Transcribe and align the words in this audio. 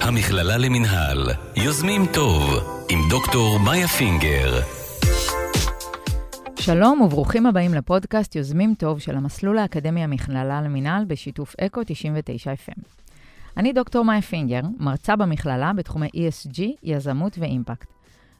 המכללה 0.00 0.56
למינהל, 0.56 1.18
יוזמים 1.56 2.02
טוב, 2.14 2.42
עם 2.90 2.98
דוקטור 3.10 3.60
מאיה 3.60 3.88
פינגר. 3.88 4.60
שלום 6.58 7.00
וברוכים 7.00 7.46
הבאים 7.46 7.74
לפודקאסט 7.74 8.36
יוזמים 8.36 8.74
טוב 8.78 8.98
של 8.98 9.16
המסלול 9.16 9.58
האקדמי 9.58 10.04
המכללה 10.04 10.62
למינהל 10.62 11.04
בשיתוף 11.04 11.54
אקו 11.60 11.80
99 11.86 12.52
FM. 12.52 12.80
אני 13.56 13.72
דוקטור 13.72 14.04
מאיה 14.04 14.22
פינגר, 14.22 14.60
מרצה 14.78 15.16
במכללה 15.16 15.72
בתחומי 15.72 16.08
ESG, 16.08 16.60
יזמות 16.82 17.38
ואימפקט. 17.38 17.88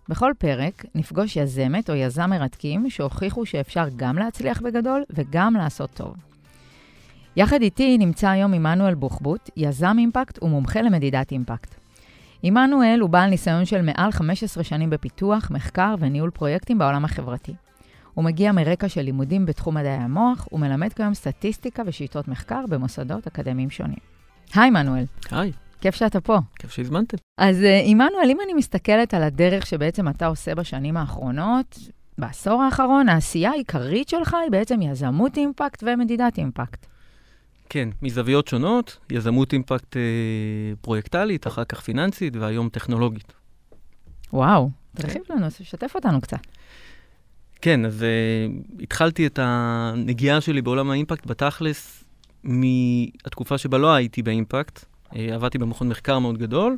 בכל 0.09 0.33
פרק 0.39 0.85
נפגוש 0.95 1.37
יזמת 1.37 1.91
או 1.91 1.95
יזם 1.95 2.31
מרתקים 2.31 2.91
שהוכיחו 2.91 3.47
שאפשר 3.47 3.85
גם 3.97 4.19
להצליח 4.19 4.61
בגדול 4.61 5.05
וגם 5.11 5.55
לעשות 5.55 5.91
טוב. 5.95 6.17
יחד 7.37 7.63
איתי 7.63 7.99
נמצא 7.99 8.29
היום 8.29 8.55
עמנואל 8.55 8.95
בוחבוט, 8.95 9.51
יזם 9.57 9.97
אימפקט 9.99 10.43
ומומחה 10.43 10.83
למדידת 10.83 11.33
אימפקט. 11.33 11.75
עמנואל 12.43 12.99
הוא 13.01 13.11
בעל 13.11 13.31
ניסיון 13.31 13.65
של 13.65 13.83
מעל 13.83 14.13
15 14.13 14.65
שנים 14.65 14.91
בפיתוח, 14.91 15.51
מחקר 15.51 15.95
וניהול 15.99 16.31
פרויקטים 16.31 16.79
בעולם 16.79 17.05
החברתי. 17.05 17.55
הוא 18.15 18.25
מגיע 18.25 18.53
מרקע 18.53 18.89
של 18.89 19.03
לימודים 19.03 19.47
בתחום 19.47 19.75
מדעי 19.75 19.93
המוח, 19.93 20.49
ומלמד 20.53 20.93
כיום 20.93 21.15
סטטיסטיקה 21.15 21.83
ושיטות 21.87 22.29
מחקר 22.29 22.65
במוסדות 22.69 23.27
אקדמיים 23.27 23.71
שונים. 23.71 23.99
היי, 24.55 24.69
עמנואל. 24.69 25.05
היי. 25.31 25.53
כיף 25.81 25.95
שאתה 25.95 26.21
פה. 26.21 26.39
כיף 26.59 26.71
שהזמנתם. 26.71 27.17
אז 27.39 27.63
אה, 27.63 27.81
עמנואל, 27.85 28.31
אם 28.31 28.39
אני 28.45 28.55
מסתכלת 28.55 29.15
על 29.15 29.23
הדרך 29.23 29.67
שבעצם 29.67 30.09
אתה 30.09 30.27
עושה 30.27 30.55
בשנים 30.55 30.97
האחרונות, 30.97 31.79
בעשור 32.19 32.63
האחרון, 32.63 33.09
העשייה 33.09 33.51
העיקרית 33.51 34.09
שלך 34.09 34.37
היא 34.43 34.51
בעצם 34.51 34.83
יזמות 34.83 35.37
אימפקט 35.37 35.85
ומדידת 35.87 36.39
אימפקט. 36.39 36.87
כן, 37.69 37.89
מזוויות 38.03 38.49
שונות, 38.49 38.99
יזמות 39.11 39.53
אימפקט 39.53 39.97
אה, 39.97 40.03
פרויקטלית, 40.81 41.47
אחר 41.47 41.65
כך 41.65 41.81
פיננסית, 41.81 42.37
והיום 42.37 42.69
טכנולוגית. 42.69 43.33
וואו, 44.33 44.71
תרחיב 44.97 45.23
לנו, 45.31 45.47
שתף 45.51 45.93
אותנו 45.95 46.21
קצת. 46.21 46.39
כן, 47.63 47.85
אז 47.85 48.05
uh, 48.05 48.83
התחלתי 48.83 49.27
את 49.27 49.39
הנגיעה 49.43 50.41
שלי 50.41 50.63
בעולם 50.63 50.91
האימפקט 50.91 51.27
בתכלס 51.27 52.05
מהתקופה 52.45 53.59
שבה 53.59 53.79
לא 53.79 53.95
הייתי 53.95 54.23
באימפקט. 54.23 54.85
Uh, 55.07 55.17
עבדתי 55.33 55.59
במכון 55.59 55.89
מחקר 55.89 56.19
מאוד 56.19 56.39
גדול, 56.39 56.77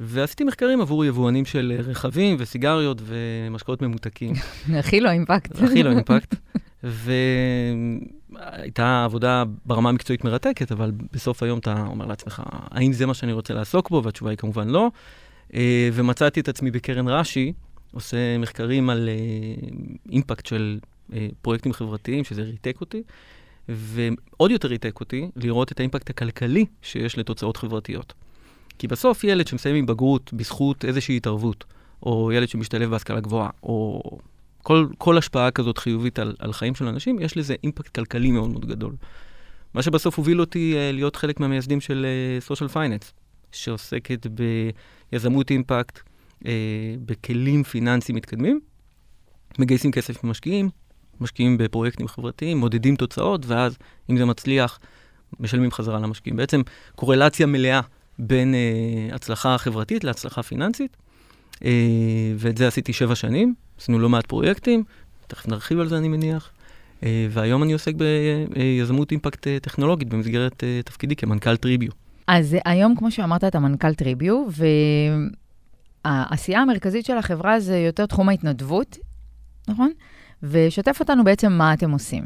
ועשיתי 0.00 0.44
מחקרים 0.44 0.80
עבור 0.80 1.04
יבואנים 1.04 1.44
של 1.44 1.80
רכבים 1.84 2.36
וסיגריות 2.38 3.02
ומשקאות 3.04 3.82
ממותקים. 3.82 4.32
הכי 4.78 5.00
לא 5.00 5.10
אימפקט. 5.10 5.62
הכי 5.62 5.82
לא 5.82 5.90
אימפקט. 5.90 6.34
והייתה 6.82 9.04
עבודה 9.04 9.44
ברמה 9.66 9.88
המקצועית 9.88 10.24
מרתקת, 10.24 10.72
אבל 10.72 10.92
בסוף 11.12 11.42
היום 11.42 11.58
אתה 11.58 11.86
אומר 11.86 12.06
לעצמך, 12.06 12.42
האם 12.46 12.92
זה 12.92 13.06
מה 13.06 13.14
שאני 13.14 13.32
רוצה 13.32 13.54
לעסוק 13.54 13.90
בו? 13.90 14.02
והתשובה 14.04 14.30
היא 14.30 14.38
כמובן 14.38 14.68
לא. 14.68 14.90
Uh, 15.50 15.54
ומצאתי 15.92 16.40
את 16.40 16.48
עצמי 16.48 16.70
בקרן 16.70 17.08
רש"י, 17.08 17.52
עושה 17.92 18.38
מחקרים 18.38 18.90
על 18.90 19.08
uh, 19.08 20.12
אימפקט 20.12 20.46
של 20.46 20.78
uh, 21.10 21.14
פרויקטים 21.42 21.72
חברתיים, 21.72 22.24
שזה 22.24 22.42
ריתק 22.42 22.80
אותי, 22.80 23.02
ועוד 23.68 24.50
יותר 24.50 24.68
ריתק 24.68 25.00
אותי 25.00 25.30
לראות 25.36 25.72
את 25.72 25.80
האימפקט 25.80 26.10
הכלכלי 26.10 26.64
שיש 26.82 27.18
לתוצאות 27.18 27.56
חברתיות. 27.56 28.14
כי 28.78 28.88
בסוף 28.88 29.24
ילד 29.24 29.46
שמסיים 29.46 29.76
עם 29.76 29.86
בגרות 29.86 30.32
בזכות 30.32 30.84
איזושהי 30.84 31.16
התערבות, 31.16 31.64
או 32.02 32.32
ילד 32.32 32.48
שמשתלב 32.48 32.90
בהשכלה 32.90 33.20
גבוהה, 33.20 33.50
או 33.62 34.02
כל, 34.66 34.86
כל 34.98 35.18
השפעה 35.18 35.50
כזאת 35.50 35.78
חיובית 35.78 36.18
על, 36.18 36.34
על 36.38 36.52
חיים 36.52 36.74
של 36.74 36.86
אנשים, 36.88 37.18
יש 37.20 37.36
לזה 37.36 37.54
אימפקט 37.64 37.94
כלכלי 37.94 38.30
מאוד 38.30 38.50
מאוד 38.50 38.66
גדול. 38.66 38.96
מה 39.74 39.82
שבסוף 39.82 40.16
הוביל 40.16 40.40
אותי 40.40 40.74
uh, 40.74 40.94
להיות 40.94 41.16
חלק 41.16 41.40
מהמייסדים 41.40 41.80
של 41.80 42.06
uh, 42.64 42.68
פייננס, 42.68 43.12
שעוסקת 43.52 44.26
ביזמות 45.12 45.50
אימפקט, 45.50 46.00
אה, 46.46 46.52
בכלים 47.04 47.62
פיננסיים 47.62 48.16
מתקדמים, 48.16 48.60
מגייסים 49.58 49.90
כסף 49.90 50.24
ממשקיעים, 50.24 50.70
משקיעים 51.20 51.58
בפרויקטים 51.58 52.08
חברתיים, 52.08 52.58
מודדים 52.58 52.96
תוצאות, 52.96 53.46
ואז, 53.46 53.76
אם 54.10 54.16
זה 54.16 54.24
מצליח, 54.24 54.78
משלמים 55.40 55.70
חזרה 55.70 55.98
למשקיעים. 56.00 56.36
בעצם 56.36 56.62
קורלציה 56.94 57.46
מלאה 57.46 57.80
בין 58.18 58.54
אה, 58.54 59.14
הצלחה 59.14 59.58
חברתית 59.58 60.04
להצלחה 60.04 60.42
פיננסית, 60.42 60.96
אה, 61.64 61.70
ואת 62.36 62.58
זה 62.58 62.68
עשיתי 62.68 62.92
שבע 62.92 63.14
שנים, 63.14 63.54
עשינו 63.80 63.98
לא 63.98 64.08
מעט 64.08 64.26
פרויקטים, 64.26 64.84
תכף 65.26 65.48
נרחיב 65.48 65.80
על 65.80 65.88
זה 65.88 65.98
אני 65.98 66.08
מניח, 66.08 66.50
אה, 67.02 67.26
והיום 67.30 67.62
אני 67.62 67.72
עוסק 67.72 67.92
ביזמות 67.94 69.10
אימפקט 69.10 69.46
אה, 69.46 69.58
טכנולוגית 69.62 70.08
במסגרת 70.08 70.64
אה, 70.64 70.80
תפקידי 70.84 71.16
כמנכ"ל 71.16 71.56
טריביו. 71.56 71.90
אז 72.26 72.56
היום, 72.64 72.96
כמו 72.96 73.10
שאמרת, 73.10 73.44
אתה 73.44 73.58
מנכ"ל 73.58 73.94
טריביו, 73.94 74.44
ו... 74.50 74.66
העשייה 76.04 76.60
המרכזית 76.60 77.06
של 77.06 77.18
החברה 77.18 77.60
זה 77.60 77.78
יותר 77.78 78.06
תחום 78.06 78.28
ההתנדבות, 78.28 78.98
נכון? 79.68 79.92
ושתף 80.42 81.00
אותנו 81.00 81.24
בעצם 81.24 81.52
מה 81.52 81.74
אתם 81.74 81.90
עושים. 81.90 82.24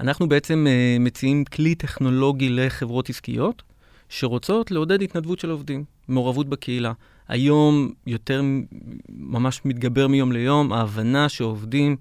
אנחנו 0.00 0.28
בעצם 0.28 0.66
מציעים 1.00 1.44
כלי 1.44 1.74
טכנולוגי 1.74 2.48
לחברות 2.48 3.08
עסקיות 3.08 3.62
שרוצות 4.10 4.70
לעודד 4.70 5.02
התנדבות 5.02 5.38
של 5.38 5.50
עובדים, 5.50 5.84
מעורבות 6.08 6.48
בקהילה. 6.48 6.92
היום 7.28 7.92
יותר 8.06 8.42
ממש 9.08 9.60
מתגבר 9.64 10.08
מיום 10.08 10.32
ליום 10.32 10.72
ההבנה 10.72 11.28
שעובדים, 11.28 11.96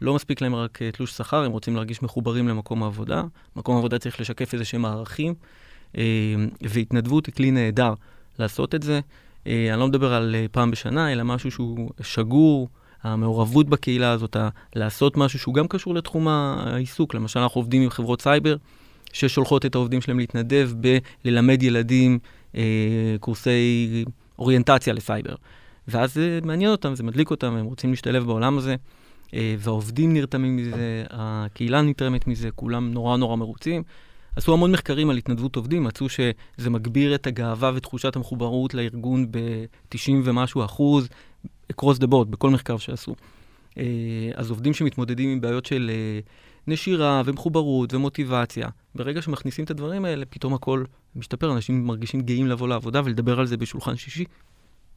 לא 0.00 0.14
מספיק 0.14 0.40
להם 0.40 0.54
רק 0.54 0.78
uh, 0.82 0.96
תלוש 0.96 1.10
שכר, 1.10 1.44
הם 1.44 1.52
רוצים 1.52 1.74
להרגיש 1.76 2.02
מחוברים 2.02 2.48
למקום 2.48 2.82
העבודה. 2.82 3.22
מקום 3.56 3.74
העבודה 3.74 3.98
צריך 3.98 4.20
לשקף 4.20 4.54
איזה 4.54 4.64
שהם 4.64 4.84
ערכים, 4.84 5.34
uh, 5.92 5.96
והתנדבות 6.62 7.26
היא 7.26 7.34
כלי 7.34 7.50
נהדר 7.50 7.94
לעשות 8.38 8.74
את 8.74 8.82
זה. 8.82 9.00
אה, 9.46 9.70
אני 9.70 9.80
לא 9.80 9.88
מדבר 9.88 10.14
על 10.14 10.34
אה, 10.34 10.46
פעם 10.52 10.70
בשנה, 10.70 11.12
אלא 11.12 11.22
משהו 11.22 11.50
שהוא 11.50 11.90
שגור, 12.02 12.68
המעורבות 13.02 13.68
בקהילה 13.68 14.10
הזאת, 14.10 14.36
לעשות 14.74 15.16
משהו 15.16 15.38
שהוא 15.38 15.54
גם 15.54 15.68
קשור 15.68 15.94
לתחום 15.94 16.28
העיסוק. 16.28 17.14
למשל, 17.14 17.40
אנחנו 17.40 17.58
עובדים 17.58 17.82
עם 17.82 17.90
חברות 17.90 18.22
סייבר, 18.22 18.56
ששולחות 19.12 19.66
את 19.66 19.74
העובדים 19.74 20.00
שלהם 20.00 20.18
להתנדב 20.18 20.70
בללמד 21.24 21.62
ילדים 21.62 22.18
אה, 22.56 23.16
קורסי 23.20 24.04
אוריינטציה 24.38 24.92
לסייבר. 24.92 25.34
ואז 25.88 26.14
זה 26.14 26.38
מעניין 26.44 26.70
אותם, 26.70 26.94
זה 26.94 27.02
מדליק 27.02 27.30
אותם, 27.30 27.56
הם 27.56 27.64
רוצים 27.64 27.90
להשתלב 27.90 28.24
בעולם 28.24 28.58
הזה. 28.58 28.76
אה, 29.34 29.54
והעובדים 29.58 30.12
נרתמים 30.14 30.56
מזה, 30.56 31.04
הקהילה 31.10 31.82
נתרמת 31.82 32.26
מזה, 32.26 32.50
כולם 32.50 32.90
נורא 32.90 33.16
נורא 33.16 33.36
מרוצים. 33.36 33.82
עשו 34.36 34.52
המון 34.52 34.72
מחקרים 34.72 35.10
על 35.10 35.16
התנדבות 35.16 35.56
עובדים, 35.56 35.84
מצאו 35.84 36.08
שזה 36.08 36.70
מגביר 36.70 37.14
את 37.14 37.26
הגאווה 37.26 37.70
ותחושת 37.74 38.16
המחוברות 38.16 38.74
לארגון 38.74 39.26
ב-90 39.30 40.12
ומשהו 40.24 40.64
אחוז, 40.64 41.08
across 41.72 41.98
the 42.00 42.06
board, 42.06 42.24
בכל 42.30 42.50
מחקר 42.50 42.76
שעשו. 42.76 43.14
אה, 43.78 43.84
אז 44.34 44.50
עובדים 44.50 44.74
שמתמודדים 44.74 45.30
עם 45.30 45.40
בעיות 45.40 45.66
של 45.66 45.90
אה, 45.92 46.20
נשירה 46.66 47.22
ומחוברות 47.24 47.94
ומוטיבציה, 47.94 48.68
ברגע 48.94 49.22
שמכניסים 49.22 49.64
את 49.64 49.70
הדברים 49.70 50.04
האלה, 50.04 50.24
פתאום 50.30 50.54
הכל 50.54 50.84
משתפר, 51.16 51.52
אנשים 51.52 51.86
מרגישים 51.86 52.20
גאים 52.20 52.46
לבוא 52.46 52.68
לעבודה 52.68 53.00
ולדבר 53.04 53.40
על 53.40 53.46
זה 53.46 53.56
בשולחן 53.56 53.96
שישי. 53.96 54.24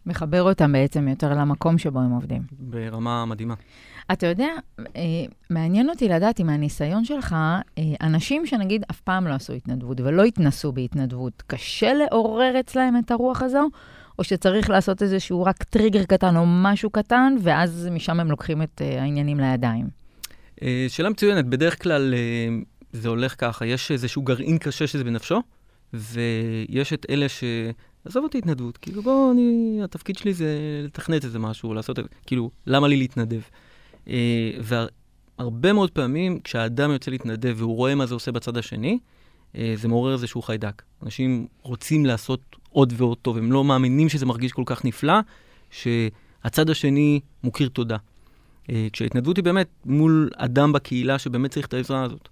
מחבר 0.05 0.43
אותם 0.43 0.71
בעצם 0.71 1.07
יותר 1.07 1.33
למקום 1.33 1.77
שבו 1.77 1.99
הם 1.99 2.11
עובדים. 2.11 2.41
ברמה 2.51 3.25
מדהימה. 3.25 3.53
אתה 4.11 4.27
יודע, 4.27 4.47
אה, 4.79 5.01
מעניין 5.49 5.89
אותי 5.89 6.09
לדעת 6.09 6.41
אם 6.41 6.47
מהניסיון 6.47 7.05
שלך, 7.05 7.35
אה, 7.77 7.83
אנשים 8.01 8.45
שנגיד 8.45 8.83
אף 8.91 9.01
פעם 9.01 9.27
לא 9.27 9.33
עשו 9.33 9.53
התנדבות 9.53 10.01
ולא 10.01 10.23
התנסו 10.23 10.71
בהתנדבות, 10.71 11.43
קשה 11.47 11.93
לעורר 11.93 12.59
אצלהם 12.59 12.97
את 12.97 13.11
הרוח 13.11 13.41
הזו? 13.41 13.69
או 14.19 14.23
שצריך 14.23 14.69
לעשות 14.69 15.01
איזשהו 15.01 15.43
רק 15.43 15.63
טריגר 15.63 16.03
קטן 16.03 16.37
או 16.37 16.43
משהו 16.45 16.89
קטן, 16.89 17.35
ואז 17.41 17.89
משם 17.91 18.19
הם 18.19 18.31
לוקחים 18.31 18.61
את 18.61 18.81
אה, 18.81 19.01
העניינים 19.01 19.39
לידיים? 19.39 19.98
שאלה 20.87 21.09
מצוינת. 21.09 21.45
בדרך 21.45 21.83
כלל 21.83 22.13
זה 22.93 23.09
הולך 23.09 23.35
ככה, 23.37 23.65
יש 23.65 23.91
איזשהו 23.91 24.21
גרעין 24.21 24.57
קשה 24.57 24.87
שזה 24.87 25.03
בנפשו, 25.03 25.41
ויש 25.93 26.93
את 26.93 27.05
אלה 27.09 27.29
ש... 27.29 27.43
עזוב 28.05 28.23
אותי 28.23 28.37
התנדבות, 28.37 28.77
כאילו 28.77 29.01
בוא, 29.01 29.31
אני, 29.31 29.79
התפקיד 29.83 30.17
שלי 30.17 30.33
זה 30.33 30.81
לתכנת 30.83 31.25
איזה 31.25 31.39
משהו, 31.39 31.73
לעשות, 31.73 31.99
כאילו, 32.25 32.51
למה 32.67 32.87
לי 32.87 32.97
להתנדב? 32.97 33.41
אה, 34.07 34.51
והרבה 34.61 35.73
מאוד 35.73 35.91
פעמים, 35.91 36.39
כשהאדם 36.39 36.91
יוצא 36.91 37.11
להתנדב 37.11 37.55
והוא 37.57 37.75
רואה 37.75 37.95
מה 37.95 38.05
זה 38.05 38.13
עושה 38.13 38.31
בצד 38.31 38.57
השני, 38.57 38.99
אה, 39.55 39.73
זה 39.75 39.87
מעורר 39.87 40.13
איזשהו 40.13 40.41
חיידק. 40.41 40.81
אנשים 41.03 41.47
רוצים 41.61 42.05
לעשות 42.05 42.55
עוד 42.69 42.93
ועוד 42.97 43.17
טוב, 43.21 43.37
הם 43.37 43.51
לא 43.51 43.63
מאמינים 43.63 44.09
שזה 44.09 44.25
מרגיש 44.25 44.51
כל 44.51 44.63
כך 44.65 44.85
נפלא, 44.85 45.13
שהצד 45.71 46.69
השני 46.69 47.19
מוקיר 47.43 47.69
תודה. 47.69 47.97
אה, 48.69 48.87
כשההתנדבות 48.93 49.37
היא 49.37 49.43
באמת 49.43 49.67
מול 49.85 50.29
אדם 50.37 50.71
בקהילה 50.71 51.19
שבאמת 51.19 51.51
צריך 51.51 51.67
את 51.67 51.73
העזרה 51.73 52.03
הזאת. 52.03 52.29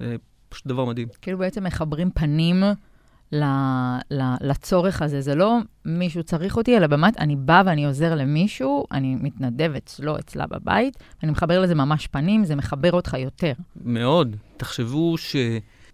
זה 0.00 0.16
פשוט 0.48 0.66
דבר 0.66 0.84
מדהים. 0.84 1.08
כאילו 1.22 1.38
בעצם 1.38 1.64
מחברים 1.64 2.10
פנים 2.10 2.62
ל, 3.32 3.44
ל, 4.10 4.22
לצורך 4.40 5.02
הזה. 5.02 5.20
זה 5.20 5.34
לא 5.34 5.58
מישהו 5.84 6.22
צריך 6.22 6.56
אותי, 6.56 6.76
אלא 6.76 6.86
באמת, 6.86 7.18
אני 7.18 7.36
באה 7.36 7.62
ואני 7.66 7.86
עוזר 7.86 8.14
למישהו, 8.14 8.86
אני 8.92 9.16
מתנדב 9.20 9.72
אצלו, 9.76 10.18
אצלה 10.18 10.46
בבית, 10.46 10.96
ואני 11.22 11.32
מחבר 11.32 11.60
לזה 11.60 11.74
ממש 11.74 12.06
פנים, 12.06 12.44
זה 12.44 12.56
מחבר 12.56 12.92
אותך 12.92 13.16
יותר. 13.18 13.52
מאוד. 13.84 14.36
תחשבו 14.56 15.14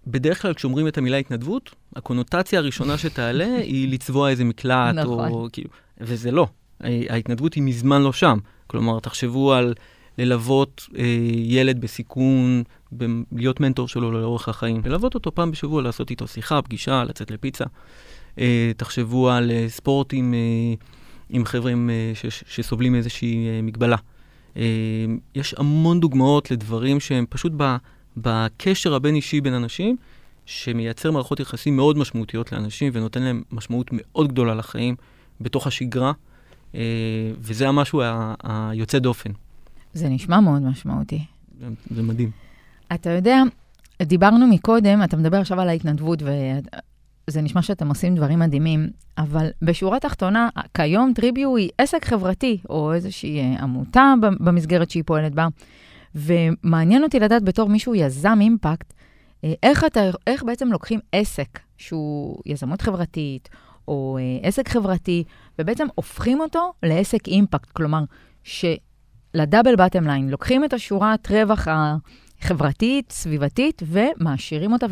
בדרך 0.07 0.43
כלל 0.43 0.55
כשאומרים 0.55 0.89
את 0.89 0.99
המילה 0.99 1.17
התנדבות, 1.17 1.75
הקונוטציה 1.97 2.59
הראשונה 2.59 2.99
שתעלה 2.99 3.57
היא 3.73 3.93
לצבוע 3.93 4.31
איזה 4.31 4.45
מקלט, 4.45 4.95
נכון. 4.95 5.31
או 5.31 5.49
כאילו, 5.53 5.71
וזה 6.01 6.31
לא. 6.31 6.47
ההתנדבות 6.81 7.55
היא 7.55 7.63
מזמן 7.63 8.03
לא 8.03 8.13
שם. 8.13 8.39
כלומר, 8.67 9.01
תחשבו 9.01 9.53
על 9.53 9.75
ללוות 10.19 10.89
אה, 10.99 11.05
ילד 11.35 11.81
בסיכון, 11.81 12.63
ב- 12.97 13.05
להיות 13.33 13.61
מנטור 13.61 13.89
שלו 13.89 14.13
לאורך 14.13 14.49
החיים. 14.49 14.81
ללוות 14.85 15.15
אותו 15.15 15.35
פעם 15.35 15.51
בשבוע, 15.51 15.83
לעשות 15.83 16.11
איתו 16.11 16.27
שיחה, 16.27 16.63
פגישה, 16.63 17.05
לצאת 17.05 17.31
לפיצה. 17.31 17.65
אה, 18.39 18.73
תחשבו 18.77 19.31
על 19.31 19.51
אה, 19.51 19.65
ספורט 19.69 20.13
עם, 20.13 20.35
אה, 20.35 20.75
עם 21.31 21.45
חבר'ה 21.45 21.73
עם, 21.73 21.91
אה, 21.91 22.13
ש- 22.15 22.43
שסובלים 22.49 22.93
מאיזושהי 22.93 23.47
אה, 23.49 23.63
מגבלה. 23.63 23.97
אה, 24.57 24.63
יש 25.35 25.55
המון 25.59 26.01
דוגמאות 26.01 26.51
לדברים 26.51 27.01
שהם 27.01 27.25
פשוט 27.29 27.53
ב- 27.57 27.77
בקשר 28.17 28.95
הבין-אישי 28.95 29.41
בין 29.41 29.55
אנשים, 29.55 29.97
שמייצר 30.47 31.11
מערכות 31.11 31.41
יחסים 31.41 31.77
מאוד 31.77 31.99
משמעותיות 31.99 32.53
לאנשים 32.53 32.91
ונותן 32.95 33.23
להם 33.23 33.43
משמעות 33.53 33.87
מאוד 33.93 34.29
גדולה 34.29 34.55
לחיים 34.55 34.95
בתוך 35.41 35.67
השגרה, 35.67 36.13
וזה 37.41 37.69
המשהו 37.69 38.03
היוצא 38.43 38.99
דופן. 38.99 39.31
זה 39.95 40.09
נשמע 40.09 40.41
מאוד 40.41 40.63
משמעותי. 40.63 41.25
זה, 41.61 41.67
זה 41.91 42.03
מדהים. 42.03 42.31
אתה 42.95 43.11
יודע, 43.11 43.43
דיברנו 44.03 44.47
מקודם, 44.47 45.03
אתה 45.05 45.17
מדבר 45.17 45.41
עכשיו 45.41 45.61
על 45.61 45.69
ההתנדבות, 45.69 46.23
וזה 46.23 47.43
נשמע 47.43 47.63
שאתם 47.63 47.89
עושים 47.89 48.15
דברים 48.15 48.39
מדהימים, 48.39 48.91
אבל 49.19 49.49
בשורה 49.63 49.97
התחתונה, 49.97 50.49
כיום 50.75 51.13
טריביו 51.15 51.57
היא 51.57 51.71
עסק 51.79 52.05
חברתי, 52.05 52.59
או 52.69 52.93
איזושהי 52.93 53.41
אה, 53.41 53.63
עמותה 53.63 54.15
במסגרת 54.41 54.91
שהיא 54.91 55.03
פועלת 55.07 55.35
בה, 55.35 55.49
ומעניין 56.15 57.03
אותי 57.05 57.21
לדעת 57.21 57.43
בתור 57.43 57.69
מישהו 57.69 57.95
יזם 57.95 58.39
אימפקט, 58.41 58.93
אה, 59.45 59.53
איך, 59.63 59.85
אתה, 59.85 60.01
איך 60.27 60.43
בעצם 60.43 60.69
לוקחים 60.69 61.01
עסק 61.13 61.59
שהוא 61.79 62.43
יזמות 62.47 62.83
חברתית, 62.83 63.49
או 63.89 64.19
אה, 64.21 64.49
עסק 64.49 64.69
חברתי, 64.69 65.25
ובעצם 65.59 65.87
הופכים 65.95 66.41
אותו 66.41 66.73
לעסק 66.83 67.29
אימפקט, 67.29 67.71
כלומר, 67.71 68.05
שלדאבל 68.45 69.77
בטם 69.77 70.07
ליין, 70.07 70.29
לוקחים 70.29 70.65
את 70.65 70.73
השורת 70.73 71.31
רווח 71.31 71.69
החברתית, 71.71 73.13
סביבתית, 73.13 73.83
ומעשירים 73.87 74.73
אותה 74.73 74.87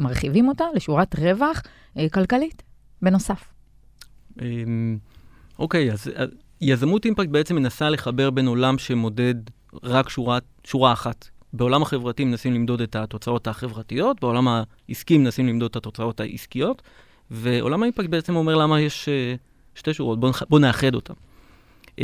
ומרחיבים 0.00 0.48
אותה 0.48 0.64
לשורת 0.74 1.14
רווח 1.18 1.62
אה, 1.98 2.08
כלכלית, 2.08 2.62
בנוסף. 3.02 3.44
אמ, 4.42 4.98
אוקיי, 5.58 5.92
אז 5.92 6.10
אז 6.14 6.28
יזמות 6.60 7.04
impact 7.04 7.28
בעצם 7.28 7.56
מנסה 7.56 7.90
לחבר 7.90 8.30
בין 8.30 8.46
עולם 8.46 8.78
שמודד 8.78 9.34
רק 9.82 10.08
שורה, 10.08 10.38
שורה 10.64 10.92
אחת. 10.92 11.28
בעולם 11.52 11.82
החברתי 11.82 12.24
מנסים 12.24 12.54
למדוד 12.54 12.80
את 12.80 12.96
התוצאות 12.96 13.46
החברתיות, 13.46 14.20
בעולם 14.20 14.48
העסקי 14.48 15.18
מנסים 15.18 15.46
למדוד 15.46 15.70
את 15.70 15.76
התוצאות 15.76 16.20
העסקיות, 16.20 16.82
ועולם 17.30 17.82
ה-impact 17.82 18.08
בעצם 18.08 18.36
אומר 18.36 18.54
למה 18.54 18.80
יש 18.80 19.08
אה, 19.08 19.78
שתי 19.78 19.94
שורות, 19.94 20.20
בואו 20.20 20.32
בוא 20.48 20.58
נאחד 20.58 20.94
אותן. 20.94 21.14
אה, 21.86 21.98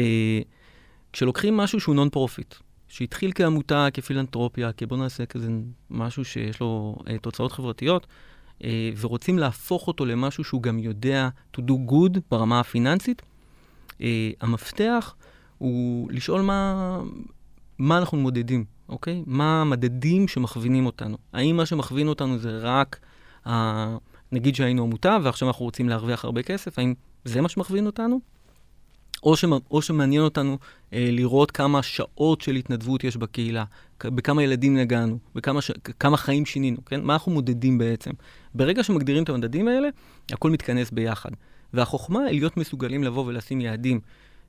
כשלוקחים 1.13 1.57
משהו 1.57 1.81
שהוא 1.81 1.95
non-profit, 1.95 2.55
שהתחיל 2.89 3.33
כעמותה, 3.35 3.89
כפילנטרופיה, 3.95 4.73
כבוא 4.73 4.97
נעשה 4.97 5.27
כזה 5.27 5.51
משהו 5.91 6.25
שיש 6.25 6.61
לו 6.61 6.97
uh, 7.01 7.11
תוצאות 7.23 7.53
חברתיות, 7.53 8.07
uh, 8.59 8.65
ורוצים 9.01 9.39
להפוך 9.39 9.87
אותו 9.87 10.05
למשהו 10.05 10.45
שהוא 10.45 10.63
גם 10.63 10.79
יודע 10.79 11.29
to 11.57 11.61
do 11.61 11.73
good 11.91 12.19
ברמה 12.31 12.61
הפיננסית, 12.61 13.23
uh, 13.91 14.03
המפתח 14.41 15.15
הוא 15.59 16.11
לשאול 16.13 16.41
מה, 16.41 17.01
מה 17.79 17.99
אנחנו 17.99 18.19
מודדים, 18.19 18.65
אוקיי? 18.89 19.23
מה 19.27 19.61
המדדים 19.61 20.29
שמכווינים 20.29 20.87
אותנו. 20.87 21.19
האם 21.33 21.57
מה 21.57 21.67
שמכווין 21.67 22.09
אותנו 22.09 22.39
זה 22.39 22.59
רק, 22.59 22.99
uh, 23.47 23.51
נגיד 24.33 24.55
שהיינו 24.55 24.83
עמותה 24.83 25.19
ועכשיו 25.23 25.49
אנחנו 25.49 25.65
רוצים 25.65 25.89
להרוויח 25.89 26.25
הרבה 26.25 26.43
כסף, 26.43 26.79
האם 26.79 26.95
זה 27.25 27.41
מה 27.41 27.49
שמכווין 27.49 27.87
אותנו? 27.87 28.21
או, 29.23 29.37
שמ, 29.37 29.51
או 29.71 29.83
שמעניין 29.83 30.23
אותנו 30.23 30.59
אה, 30.93 31.09
לראות 31.13 31.51
כמה 31.51 31.83
שעות 31.83 32.41
של 32.41 32.57
התנדבות 32.57 33.05
יש 33.05 33.17
בקהילה, 33.17 33.65
בכמה 34.05 34.43
ילדים 34.43 34.77
נגענו, 34.77 35.19
בכמה 35.35 35.61
ש, 35.63 35.71
חיים 36.17 36.47
שינינו, 36.47 36.85
כן? 36.85 37.01
מה 37.03 37.13
אנחנו 37.13 37.33
מודדים 37.33 37.79
בעצם? 37.79 38.11
ברגע 38.55 38.83
שמגדירים 38.83 39.25
את 39.25 39.29
המדדים 39.29 39.69
האלה, 39.69 39.89
הכל 40.33 40.51
מתכנס 40.51 40.91
ביחד. 40.91 41.31
והחוכמה 41.73 42.21
היא 42.21 42.41
להיות 42.41 42.57
מסוגלים 42.57 43.05
לבוא 43.05 43.27
ולשים 43.27 43.61
יעדים 43.61 44.01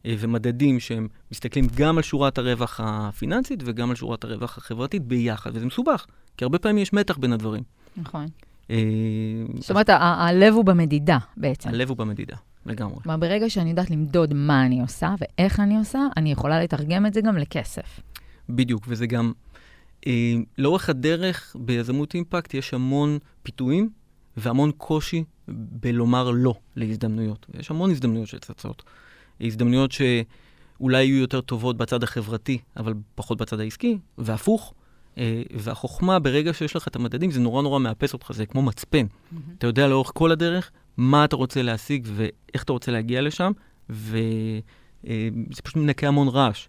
אה, 0.06 0.16
ומדדים 0.20 0.80
שהם 0.80 1.08
מסתכלים 1.32 1.68
גם 1.76 1.98
על 1.98 2.04
שורת 2.04 2.38
הרווח 2.38 2.80
הפיננסית 2.84 3.60
וגם 3.66 3.90
על 3.90 3.96
שורת 3.96 4.24
הרווח 4.24 4.58
החברתית 4.58 5.04
ביחד, 5.04 5.52
וזה 5.54 5.66
מסובך, 5.66 6.06
כי 6.38 6.46
הרבה 6.46 6.60
פעמים 6.60 6.78
יש 6.78 6.94
מתח 6.94 7.18
בין 7.18 7.34
הדברים. 7.34 7.64
נכון. 7.98 8.26
אה, 8.72 8.78
זאת 9.60 9.72
אומרת, 9.72 9.90
הלב 9.90 10.54
הוא 10.54 10.66
במדידה 10.66 11.18
בעצם. 11.38 11.70
הלב 11.70 11.90
הוא 11.90 11.98
במדידה. 11.98 12.36
לגמרי. 12.66 12.96
כלומר, 13.04 13.18
ברגע 13.18 13.50
שאני 13.50 13.70
יודעת 13.70 13.92
למדוד 13.92 14.34
מה 14.34 14.66
אני 14.66 14.82
עושה 14.82 15.16
ואיך 15.20 15.60
אני 15.60 15.78
עושה, 15.78 16.00
אני 16.18 16.32
יכולה 16.32 16.64
לתרגם 16.64 17.06
את 17.06 17.14
זה 17.14 17.22
גם 17.22 17.38
לכסף. 17.38 18.00
בדיוק, 18.50 18.84
וזה 18.88 19.08
גם, 19.08 19.32
אה, 20.08 20.34
לאורך 20.58 20.90
הדרך 20.90 21.56
ביזמות 21.60 22.14
אימפקט 22.14 22.54
יש 22.54 22.74
המון 22.74 23.18
פיתויים 23.44 23.90
והמון 24.38 24.72
קושי 24.72 25.24
בלומר 25.48 26.32
לא 26.32 26.54
להזדמנויות. 26.76 27.46
יש 27.60 27.72
המון 27.72 27.92
הזדמנויות 27.92 28.28
שצצות. 28.28 28.84
הזדמנויות 29.42 29.92
שאולי 29.92 31.04
יהיו 31.04 31.18
יותר 31.18 31.42
טובות 31.42 31.78
בצד 31.78 32.04
החברתי, 32.04 32.58
אבל 32.78 32.94
פחות 33.16 33.38
בצד 33.38 33.60
העסקי, 33.60 33.98
והפוך. 34.18 34.74
אה, 35.18 35.42
והחוכמה, 35.56 36.20
ברגע 36.20 36.54
שיש 36.54 36.76
לך 36.76 36.88
את 36.88 36.96
המדדים, 36.96 37.32
זה 37.32 37.40
נורא 37.40 37.62
נורא 37.62 37.80
מאפס 37.80 38.14
אותך, 38.14 38.32
זה 38.34 38.46
כמו 38.46 38.62
מצפן. 38.62 39.06
Mm-hmm. 39.06 39.38
אתה 39.58 39.68
יודע 39.68 39.88
לאורך 39.88 40.12
כל 40.14 40.32
הדרך 40.32 40.72
מה 40.98 41.26
אתה 41.26 41.36
רוצה 41.36 41.62
להשיג 41.62 42.08
ואיך 42.14 42.64
אתה 42.64 42.74
רוצה 42.74 42.92
להגיע 42.92 43.22
לשם, 43.22 43.52
וזה 43.90 45.62
פשוט 45.64 45.76
מנקה 45.76 46.08
המון 46.08 46.28
רעש. 46.28 46.68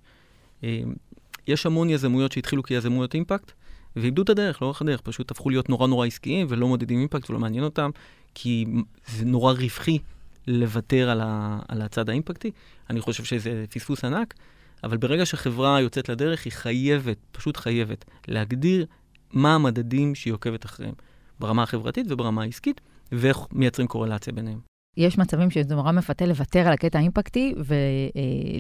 יש 1.47 1.67
המון 1.67 1.91
יזמויות 1.91 2.33
שהתחילו 2.33 2.63
כיזמויות 2.63 3.15
אימפקט, 3.15 3.53
ואיבדו 3.97 4.23
את 4.23 4.29
הדרך, 4.29 4.63
לאורך 4.63 4.83
הדרך, 4.83 5.01
פשוט 5.01 5.31
הפכו 5.31 5.51
להיות 5.51 5.69
נורא 5.69 5.87
נורא 5.87 6.07
עסקיים 6.07 6.47
ולא 6.51 6.69
מודדים 6.69 6.99
אימפקט 6.99 7.31
ולא 7.31 7.39
מעניין 7.39 7.65
אותם, 7.65 7.91
כי 8.35 8.67
זה 9.07 9.25
נורא 9.25 9.53
רווחי 9.53 9.99
לוותר 10.47 11.11
על, 11.11 11.21
ה, 11.21 11.59
על 11.69 11.83
הצד 11.83 12.09
האימפקטי. 12.09 12.51
אני 12.91 13.01
חושב 13.01 13.25
שזה 13.25 13.65
פספוס 13.71 14.05
ענק, 14.05 14.35
אבל 14.85 14.97
ברגע 14.97 15.27
שחברה 15.27 15.81
יוצאת 15.81 16.09
לדרך, 16.09 16.45
היא 16.45 16.53
חייבת, 16.53 17.17
פשוט 17.33 17.57
חייבת, 17.57 18.05
להגדיר 18.29 18.87
מה 19.33 19.55
המדדים 19.55 20.15
שהיא 20.15 20.33
עוקבת 20.33 20.65
אחריהם, 20.65 20.95
ברמה 21.41 21.63
החברתית 21.63 22.07
וברמה 22.09 22.43
העסקית. 22.43 22.81
ואיך 23.13 23.39
מייצרים 23.53 23.89
קורלציה 23.89 24.33
ביניהם. 24.33 24.61
יש 24.97 25.19
מצבים 25.19 25.51
שזה 25.51 25.75
נורא 25.75 25.93
מפתה 25.93 26.27
לוותר 26.27 26.61
על 26.61 26.73
הקטע 26.73 26.99
האימפקטי 26.99 27.55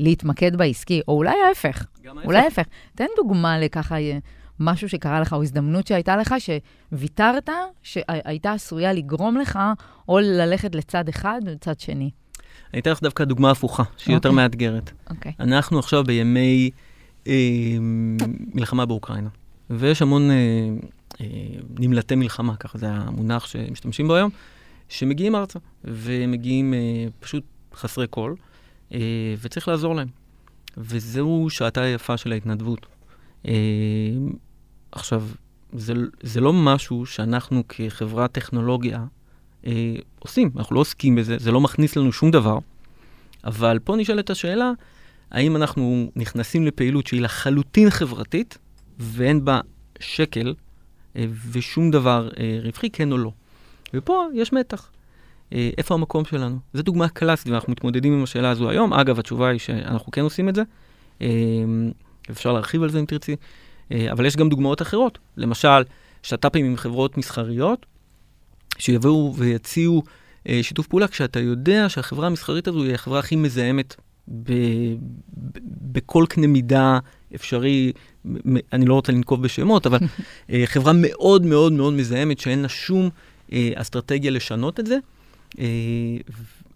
ולהתמקד 0.01 0.57
בעסקי, 0.57 1.01
או 1.09 1.17
אולי 1.17 1.35
ההפך. 1.49 1.87
גם 2.03 2.19
אולי 2.19 2.39
ההפך. 2.39 2.63
תן 2.95 3.07
דוגמה 3.17 3.59
לככה 3.59 3.97
משהו 4.61 4.89
שקרה 4.89 5.21
לך, 5.21 5.33
או 5.33 5.43
הזדמנות 5.43 5.87
שהייתה 5.87 6.17
לך, 6.17 6.35
שוויתרת, 6.39 7.49
שהייתה 7.83 8.53
עשויה 8.53 8.93
לגרום 8.93 9.37
לך 9.37 9.59
או 10.09 10.19
ללכת 10.19 10.75
לצד 10.75 11.09
אחד 11.09 11.41
ולצד 11.47 11.81
שני. 11.81 12.11
אני 12.75 12.81
אתן 12.81 12.91
לך 12.91 13.03
דווקא 13.03 13.25
דוגמה 13.25 13.51
הפוכה, 13.51 13.83
שהיא 13.97 14.13
okay. 14.13 14.17
יותר 14.17 14.29
אוקיי. 14.29 14.43
מאתגרת. 14.43 14.89
Okay. 14.89 15.11
אוקיי. 15.11 15.33
אנחנו 15.41 15.79
עכשיו 15.79 16.05
בימי 16.05 16.71
אה, 17.27 17.33
מלחמה 18.55 18.87
באוקראינה, 18.87 19.29
ויש 19.71 20.03
המון 20.03 20.31
אה, 20.31 20.37
אה, 21.21 21.27
נמלטי 21.79 22.15
מלחמה, 22.15 22.57
ככה 22.57 22.79
זה 22.79 22.87
המונח 22.91 23.47
שמשתמשים 23.47 24.09
בו 24.09 24.15
היום, 24.15 24.31
שמגיעים 24.89 25.37
ארצה, 25.37 25.59
ומגיעים 25.85 26.75
אה, 26.75 26.79
פשוט 27.21 27.45
חסרי 27.75 28.07
כל, 28.11 28.35
אה, 28.95 29.35
וצריך 29.41 29.69
לעזור 29.69 29.95
להם. 29.95 30.09
וזהו 30.77 31.51
שעתה 31.51 31.81
היפה 31.81 32.17
של 32.17 32.33
ההתנדבות. 32.33 32.87
אה, 33.47 33.53
עכשיו, 34.93 35.25
זה, 35.73 35.95
זה 36.23 36.41
לא 36.41 36.53
משהו 36.53 37.07
שאנחנו 37.07 37.63
כחברת 37.69 38.33
טכנולוגיה 38.33 39.05
אה, 39.67 39.95
עושים, 40.19 40.51
אנחנו 40.57 40.75
לא 40.75 40.81
עוסקים 40.81 41.17
בזה, 41.17 41.37
זה 41.39 41.53
לא 41.53 41.61
מכניס 41.61 41.97
לנו 41.97 42.13
שום 42.13 42.31
דבר, 42.31 42.59
אבל 43.45 43.79
פה 43.85 43.97
נשאלת 43.97 44.31
השאלה, 44.31 44.73
האם 45.31 45.57
אנחנו 45.57 46.11
נכנסים 46.17 46.67
לפעילות 46.67 47.07
שהיא 47.07 47.21
לחלוטין 47.21 47.91
חברתית, 47.91 48.59
ואין 48.99 49.45
בה 49.45 49.61
שקל 50.01 50.55
אה, 51.17 51.25
ושום 51.53 51.91
דבר 51.91 52.29
אה, 52.39 52.59
רווחי, 52.63 52.91
כן 52.91 53.13
או 53.13 53.19
לא. 53.19 53.31
ופה 53.95 54.25
יש 54.35 54.53
מתח. 54.53 54.91
אה, 55.53 55.71
איפה 55.79 55.95
המקום 55.95 56.25
שלנו? 56.25 56.59
זו 56.75 56.83
דוגמה 56.83 57.09
קלאסית, 57.09 57.49
ואנחנו 57.49 57.73
מתמודדים 57.73 58.13
עם 58.13 58.23
השאלה 58.23 58.51
הזו 58.51 58.71
היום. 58.71 58.93
אגב, 58.93 59.19
התשובה 59.19 59.49
היא 59.49 59.59
שאנחנו 59.59 60.13
כן 60.13 60.21
עושים 60.21 60.49
את 60.49 60.55
זה. 60.55 60.63
אפשר 62.31 62.53
להרחיב 62.53 62.83
על 62.83 62.91
זה 62.91 63.01
אם 63.01 63.05
תרצי. 63.05 63.37
אבל 64.13 64.27
יש 64.27 64.37
גם 64.37 64.49
דוגמאות 64.49 64.83
אחרות. 64.83 65.19
למשל, 65.37 65.83
שת"פים 66.23 66.67
עם 66.67 66.77
חברות 66.77 67.19
מסחריות, 67.19 67.87
שיבואו 68.79 69.35
ויציעו 69.37 70.03
שיתוף 70.63 70.87
פעולה, 70.87 71.09
כשאתה 71.09 71.41
יודע 71.41 71.89
שהחברה 71.89 72.27
המסחרית 72.27 72.69
הזו 72.69 72.83
היא 72.83 72.95
החברה 72.95 73.19
הכי 73.19 73.37
מזהמת 73.37 73.95
ב- 74.29 74.53
ב- 75.37 75.59
בכל 75.93 76.25
קנה 76.29 76.47
מידה 76.47 76.99
אפשרי, 77.35 77.93
אני 78.73 78.87
לא 78.87 78.95
רוצה 78.95 79.13
לנקוב 79.13 79.43
בשמות, 79.43 79.87
אבל 79.87 79.99
אה, 80.51 80.63
חברה 80.67 80.93
מאוד 80.93 81.47
מאוד 81.47 81.73
מאוד 81.73 81.93
מזהמת, 81.93 82.39
שאין 82.39 82.63
לה 82.63 82.69
שום 82.69 83.11
אה, 83.53 83.71
אסטרטגיה 83.75 84.31
לשנות 84.31 84.81
את 84.81 84.87
זה. 84.87 84.99
אה, 85.59 85.65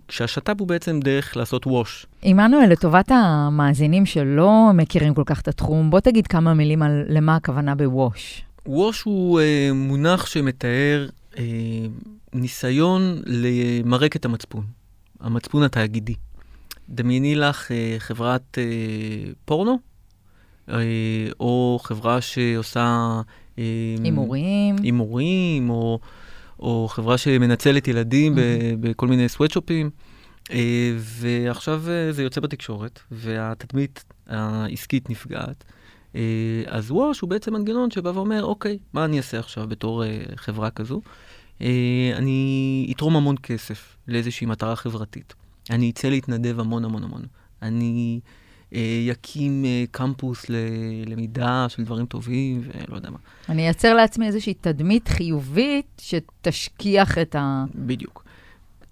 כשהשת"פ 0.09 0.61
הוא 0.61 0.69
בעצם 0.69 1.01
דרך 1.01 1.37
לעשות 1.37 1.67
ווש. 1.67 2.07
עמנואל, 2.23 2.73
לטובת 2.73 3.11
המאזינים 3.15 4.07
שלא 4.07 4.71
מכירים 4.75 5.15
כל 5.15 5.23
כך 5.27 5.41
את 5.41 5.49
התחום, 5.49 5.91
בוא 5.91 6.01
תגיד 6.01 6.27
כמה 6.27 6.55
מילים 6.55 6.83
על 6.83 7.05
למה 7.09 7.37
הכוונה 7.37 7.75
בווש. 7.75 8.43
ווש 8.67 9.03
הוא 9.03 9.41
אה, 9.41 9.71
מונח 9.75 10.27
שמתאר 10.27 11.09
אה, 11.39 11.45
ניסיון 12.33 13.23
למרק 13.27 14.17
את 14.17 14.25
המצפון, 14.25 14.65
המצפון 15.21 15.63
התאגידי. 15.63 16.15
דמייני 16.89 17.35
לך 17.35 17.73
אה, 17.73 17.97
חברת 17.99 18.59
אה, 18.59 19.33
פורנו, 19.45 19.79
אה, 20.69 20.75
או 21.41 21.79
חברה 21.83 22.21
שעושה... 22.21 23.21
אה, 23.59 23.65
הימורים. 24.05 24.77
הימורים, 24.83 25.71
או, 25.71 25.99
או 26.59 26.89
חברה 26.91 27.19
שמנצלת 27.19 27.89
ילדים 27.89 28.35
ב, 28.35 28.41
בכל 28.81 29.07
מיני 29.07 29.29
סוואטשופים. 29.29 29.91
אה, 30.53 30.93
ועכשיו 30.99 31.83
אה, 31.89 32.13
זה 32.13 32.23
יוצא 32.23 32.41
בתקשורת, 32.41 33.01
והתדמית 33.11 34.05
העסקית 34.27 35.11
נפגעת. 35.11 35.65
אה, 36.15 36.21
אז 36.67 36.91
ווש 36.91 37.21
הוא 37.21 37.31
בעצם 37.31 37.53
מנגנון 37.53 37.91
שבא 37.91 38.09
ואומר, 38.09 38.45
אוקיי, 38.45 38.79
מה 38.93 39.05
אני 39.05 39.17
אעשה 39.17 39.39
עכשיו 39.39 39.69
בתור 39.69 40.05
אה, 40.05 40.19
חברה 40.37 40.71
כזו? 40.71 41.01
אה, 41.63 42.13
אני 42.17 42.93
אתרום 42.97 43.17
המון 43.17 43.37
כסף 43.43 43.97
לאיזושהי 44.09 44.47
מטרה 44.47 44.77
חברתית. 44.77 45.35
אני 45.71 45.91
אצא 45.91 46.09
להתנדב 46.09 46.61
המון 46.61 46.85
המון 46.85 47.03
המון. 47.03 47.23
אני 47.63 48.21
אקים 49.13 49.65
קמפוס 49.91 50.47
ללמידה 50.49 51.67
של 51.69 51.85
דברים 51.85 52.07
טובים, 52.07 52.61
ולא 52.63 52.97
יודע 52.97 53.11
מה. 53.11 53.19
אני 53.49 53.63
אייצר 53.63 53.95
לעצמי 53.95 54.27
איזושהי 54.27 54.55
תדמית 54.55 55.09
חיובית 55.09 55.87
שתשכיח 56.01 57.19
את 57.19 57.35
ה... 57.35 57.65
בדיוק. 57.75 58.25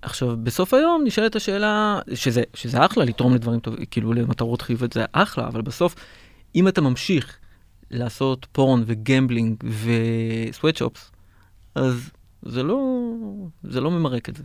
עכשיו, 0.02 0.36
בסוף 0.42 0.74
היום 0.74 1.02
נשאלת 1.04 1.36
השאלה, 1.36 1.98
שזה, 2.14 2.42
שזה 2.54 2.84
אחלה 2.84 3.04
לתרום 3.04 3.34
לדברים 3.34 3.60
טובים, 3.60 3.84
כאילו 3.90 4.12
למטרות 4.12 4.62
חיוביות 4.62 4.92
זה 4.92 5.04
אחלה, 5.12 5.46
אבל 5.46 5.62
בסוף, 5.62 5.94
אם 6.54 6.68
אתה 6.68 6.80
ממשיך 6.80 7.38
לעשות 7.90 8.46
פורן 8.52 8.82
וגמבלינג 8.86 9.56
וסוואטשופס, 10.50 11.10
אז 11.74 12.10
זה 12.42 12.62
לא, 12.62 12.78
זה 13.62 13.80
לא 13.80 13.90
ממרק 13.90 14.28
את 14.28 14.36
זה. 14.36 14.42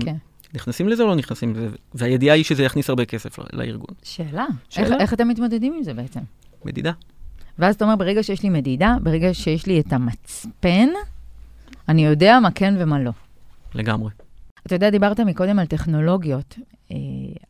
כן. 0.00 0.16
נכנסים 0.54 0.88
לזה 0.88 1.02
או 1.02 1.08
לא 1.08 1.14
נכנסים 1.14 1.54
לזה? 1.54 1.76
והידיעה 1.94 2.36
היא 2.36 2.44
שזה 2.44 2.62
יכניס 2.62 2.88
הרבה 2.88 3.04
כסף 3.04 3.38
לארגון. 3.52 3.94
שאלה. 4.02 4.46
שאלה. 4.68 4.86
איך, 4.86 5.00
איך 5.00 5.14
אתם 5.14 5.28
מתמודדים 5.28 5.72
עם 5.72 5.82
זה 5.82 5.94
בעצם? 5.94 6.20
מדידה. 6.64 6.92
ואז 7.58 7.74
אתה 7.74 7.84
אומר, 7.84 7.96
ברגע 7.96 8.22
שיש 8.22 8.42
לי 8.42 8.48
מדידה, 8.48 8.96
ברגע 9.02 9.34
שיש 9.34 9.66
לי 9.66 9.80
את 9.80 9.92
המצפן, 9.92 10.88
אני 11.88 12.06
יודע 12.06 12.40
מה 12.40 12.50
כן 12.50 12.74
ומה 12.78 13.00
לא. 13.00 13.10
לגמרי. 13.74 14.10
אתה 14.68 14.76
יודע, 14.76 14.90
דיברת 14.90 15.20
מקודם 15.20 15.58
על 15.58 15.66
טכנולוגיות. 15.66 16.58
אה, 16.92 16.96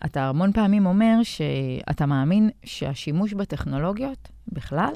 אתה 0.04 0.28
המון 0.28 0.52
פעמים 0.52 0.86
אומר 0.86 1.14
שאתה 1.22 2.06
מאמין 2.06 2.50
שהשימוש 2.64 3.32
בטכנולוגיות 3.32 4.28
בכלל 4.52 4.92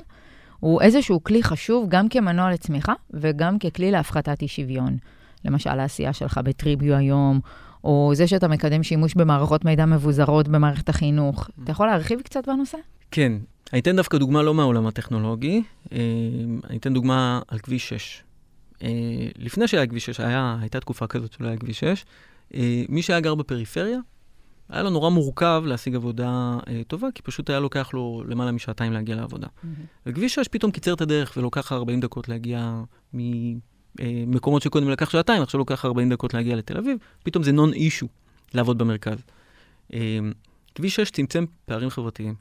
הוא 0.60 0.82
איזשהו 0.82 1.24
כלי 1.24 1.42
חשוב 1.42 1.86
גם 1.88 2.08
כמנוע 2.08 2.50
לצמיחה 2.50 2.92
וגם 3.10 3.58
ככלי 3.58 3.90
להפחתת 3.90 4.42
אי 4.42 4.48
שוויון. 4.48 4.96
למשל, 5.44 5.70
העשייה 5.70 6.12
שלך 6.12 6.40
בטריביו 6.44 6.96
היום, 6.96 7.40
או 7.84 8.12
זה 8.14 8.26
שאתה 8.26 8.48
מקדם 8.48 8.82
שימוש 8.82 9.14
במערכות 9.14 9.64
מידע 9.64 9.86
מבוזרות 9.86 10.48
במערכת 10.48 10.88
החינוך. 10.88 11.50
אתה 11.64 11.70
יכול 11.70 11.86
להרחיב 11.86 12.20
קצת 12.20 12.48
בנושא? 12.48 12.78
כן. 13.10 13.32
אני 13.72 13.80
אתן 13.80 13.96
דווקא 13.96 14.18
דוגמה 14.18 14.42
לא 14.42 14.54
מהעולם 14.54 14.86
הטכנולוגי, 14.86 15.62
אה, 15.92 15.98
אני 16.70 16.78
אתן 16.78 16.94
דוגמה 16.94 17.40
על 17.48 17.58
כביש 17.58 17.88
6. 17.88 18.22
לפני 19.38 19.68
שהיה 19.68 19.86
כביש 19.86 20.06
6, 20.06 20.20
היה, 20.20 20.56
הייתה 20.60 20.80
תקופה 20.80 21.06
כזאת 21.06 21.32
שלא 21.32 21.48
היה 21.48 21.56
כביש 21.56 21.84
6, 21.84 22.04
מי 22.88 23.02
שהיה 23.02 23.20
גר 23.20 23.34
בפריפריה, 23.34 23.98
היה 24.72 24.82
לו 24.82 24.90
נורא 24.90 25.10
מורכב 25.10 25.62
להשיג 25.66 25.94
עבודה 25.94 26.58
אה, 26.68 26.82
טובה, 26.86 27.08
כי 27.14 27.22
פשוט 27.22 27.50
היה 27.50 27.60
לוקח 27.60 27.90
לו 27.94 28.22
למעלה 28.28 28.52
משעתיים 28.52 28.92
להגיע 28.92 29.16
לעבודה. 29.16 29.46
Mm-hmm. 29.46 29.66
וכביש 30.06 30.34
6 30.34 30.48
פתאום 30.48 30.70
קיצר 30.70 30.94
את 30.94 31.00
הדרך 31.00 31.34
ולוקח 31.36 31.72
40 31.72 32.00
דקות 32.00 32.28
להגיע 32.28 32.82
ממקומות 33.98 34.62
שקודם 34.62 34.90
לקח 34.90 35.10
שעתיים, 35.10 35.42
עכשיו 35.42 35.58
לוקח 35.58 35.84
40 35.84 36.12
דקות 36.12 36.34
להגיע 36.34 36.56
לתל 36.56 36.78
אביב, 36.78 36.98
פתאום 37.22 37.44
זה 37.44 37.52
נון 37.52 37.72
אישו 37.72 38.06
לעבוד 38.54 38.78
במרכז. 38.78 39.18
אה, 39.94 40.18
כביש 40.74 40.96
6 40.96 41.10
צמצם 41.10 41.44
פערים 41.66 41.90
חברתיים, 41.90 42.34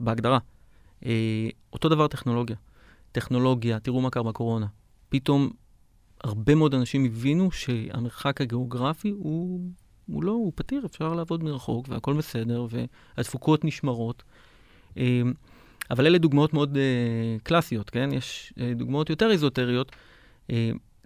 בהגדרה. 0.00 0.38
אה, 1.06 1.48
אותו 1.72 1.88
דבר 1.88 2.08
טכנולוגיה. 2.08 2.56
טכנולוגיה, 3.12 3.78
תראו 3.78 4.00
מה 4.00 4.10
קרה 4.10 4.22
בקורונה. 4.22 4.66
פתאום 5.08 5.50
הרבה 6.24 6.54
מאוד 6.54 6.74
אנשים 6.74 7.04
הבינו 7.04 7.50
שהמרחק 7.50 8.40
הגיאוגרפי 8.40 9.10
הוא, 9.10 9.60
הוא 10.06 10.24
לא, 10.24 10.32
הוא 10.32 10.52
פתיר, 10.54 10.86
אפשר 10.86 11.14
לעבוד 11.14 11.44
מרחוק 11.44 11.88
והכל 11.88 12.14
בסדר, 12.14 12.66
והתפוקות 13.16 13.64
נשמרות. 13.64 14.22
אבל 15.90 16.06
אלה 16.06 16.18
דוגמאות 16.18 16.54
מאוד 16.54 16.74
uh, 16.76 17.42
קלאסיות, 17.42 17.90
כן? 17.90 18.08
יש 18.12 18.52
uh, 18.56 18.60
דוגמאות 18.76 19.10
יותר 19.10 19.30
איזוטריות. 19.30 19.92
Uh, 20.50 20.52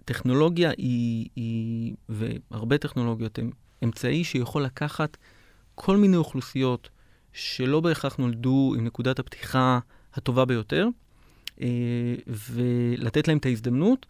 טכנולוגיה 0.05 0.71
היא, 0.77 1.27
היא, 1.35 1.93
והרבה 2.09 2.77
טכנולוגיות, 2.77 3.39
הן 3.39 3.49
אמצעי 3.83 4.23
שיכול 4.23 4.63
לקחת 4.63 5.17
כל 5.75 5.97
מיני 5.97 6.17
אוכלוסיות 6.17 6.89
שלא 7.33 7.79
בהכרח 7.79 8.15
נולדו 8.15 8.73
עם 8.77 8.85
נקודת 8.85 9.19
הפתיחה 9.19 9.79
הטובה 10.13 10.45
ביותר, 10.45 10.87
uh, 11.55 11.61
ולתת 12.27 13.27
להם 13.27 13.37
את 13.37 13.45
ההזדמנות 13.45 14.05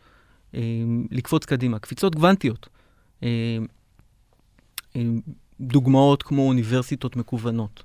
לקפוץ 1.12 1.46
קדימה, 1.46 1.80
קפיצות 1.80 2.16
גוונטיות. 2.16 2.70
דוגמאות 5.60 6.24
כמו 6.24 6.48
אוניברסיטות 6.48 7.16
מקוונות. 7.16 7.84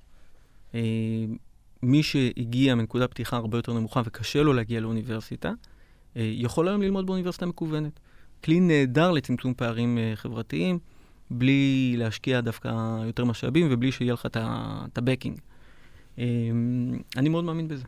מי 1.83 2.03
שהגיע 2.03 2.75
מנקודת 2.75 3.11
פתיחה 3.11 3.37
הרבה 3.37 3.59
יותר 3.59 3.73
נמוכה 3.73 4.03
וקשה 4.05 4.43
לו 4.43 4.53
להגיע 4.53 4.81
לאוניברסיטה, 4.81 5.53
יכול 6.17 6.69
היום 6.69 6.83
ללמוד 6.83 7.07
באוניברסיטה 7.07 7.47
מקוונת. 7.47 8.01
כלי 8.45 8.61
נהדר 8.61 9.11
לצמצום 9.11 9.55
פערים 9.55 9.99
חברתיים, 10.15 10.79
בלי 11.31 11.95
להשקיע 11.99 12.41
דווקא 12.41 13.05
יותר 13.07 13.25
משאבים 13.25 13.69
ובלי 13.71 13.93
שיהיה 13.93 14.13
לך 14.13 14.27
את 14.27 14.99
הבקינג. 14.99 15.39
אני 17.17 17.29
מאוד 17.29 17.45
מאמין 17.45 17.69
בזה. 17.69 17.85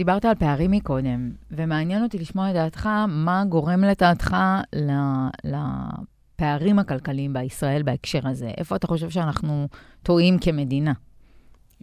דיברת 0.00 0.24
על 0.24 0.34
פערים 0.34 0.70
מקודם, 0.70 1.30
ומעניין 1.50 2.02
אותי 2.02 2.18
לשמוע 2.18 2.50
את 2.50 2.54
דעתך, 2.54 2.88
מה 3.08 3.44
גורם 3.48 3.84
לדעתך 3.84 4.36
לפערים 5.44 6.78
הכלכליים 6.78 7.32
בישראל 7.32 7.82
בהקשר 7.82 8.28
הזה? 8.28 8.50
איפה 8.58 8.76
אתה 8.76 8.86
חושב 8.86 9.10
שאנחנו 9.10 9.68
טועים 10.02 10.38
כמדינה? 10.38 10.92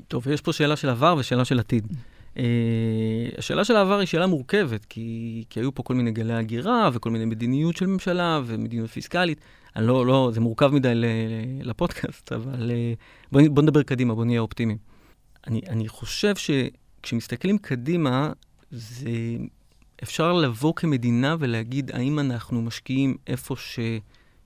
טוב, 0.07 0.27
יש 0.27 0.41
פה 0.41 0.53
שאלה 0.53 0.75
של 0.75 0.89
עבר 0.89 1.15
ושאלה 1.19 1.45
של 1.45 1.59
עתיד. 1.59 1.87
Uh, 2.35 2.39
השאלה 3.37 3.65
של 3.65 3.75
העבר 3.75 3.99
היא 3.99 4.07
שאלה 4.07 4.27
מורכבת, 4.27 4.85
כי, 4.85 5.43
כי 5.49 5.59
היו 5.59 5.75
פה 5.75 5.83
כל 5.83 5.95
מיני 5.95 6.11
גלי 6.11 6.33
הגירה 6.33 6.89
וכל 6.93 7.09
מיני 7.09 7.25
מדיניות 7.25 7.77
של 7.77 7.85
ממשלה 7.85 8.41
ומדיניות 8.45 8.89
פיסקלית. 8.89 9.41
אני 9.75 9.87
לא, 9.87 10.05
לא, 10.05 10.29
זה 10.33 10.41
מורכב 10.41 10.67
מדי 10.73 10.91
לפודקאסט, 11.61 12.31
אבל 12.31 12.71
uh, 12.71 13.31
בוא, 13.31 13.41
בוא 13.49 13.63
נדבר 13.63 13.83
קדימה, 13.83 14.15
בוא 14.15 14.25
נהיה 14.25 14.41
אופטימיים. 14.41 14.77
אני, 15.47 15.61
אני 15.69 15.87
חושב 15.87 16.35
ש... 16.35 16.51
כשמסתכלים 17.07 17.57
קדימה, 17.57 18.31
זה 18.71 19.09
אפשר 20.03 20.33
לבוא 20.33 20.73
כמדינה 20.75 21.35
ולהגיד 21.39 21.91
האם 21.91 22.19
אנחנו 22.19 22.61
משקיעים 22.61 23.17
איפה 23.27 23.55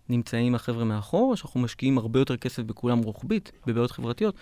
שנמצאים 0.10 0.56
החבר'ה 0.56 0.84
מאחור, 0.84 1.32
או 1.32 1.38
שאנחנו 1.38 1.60
משקיעים 1.60 1.98
הרבה 1.98 2.20
יותר 2.20 2.38
כסף 2.38 2.64
בכולם 2.64 3.00
רוחבית, 3.00 3.52
בבעיות 3.68 3.92
חברתיות. 3.92 4.36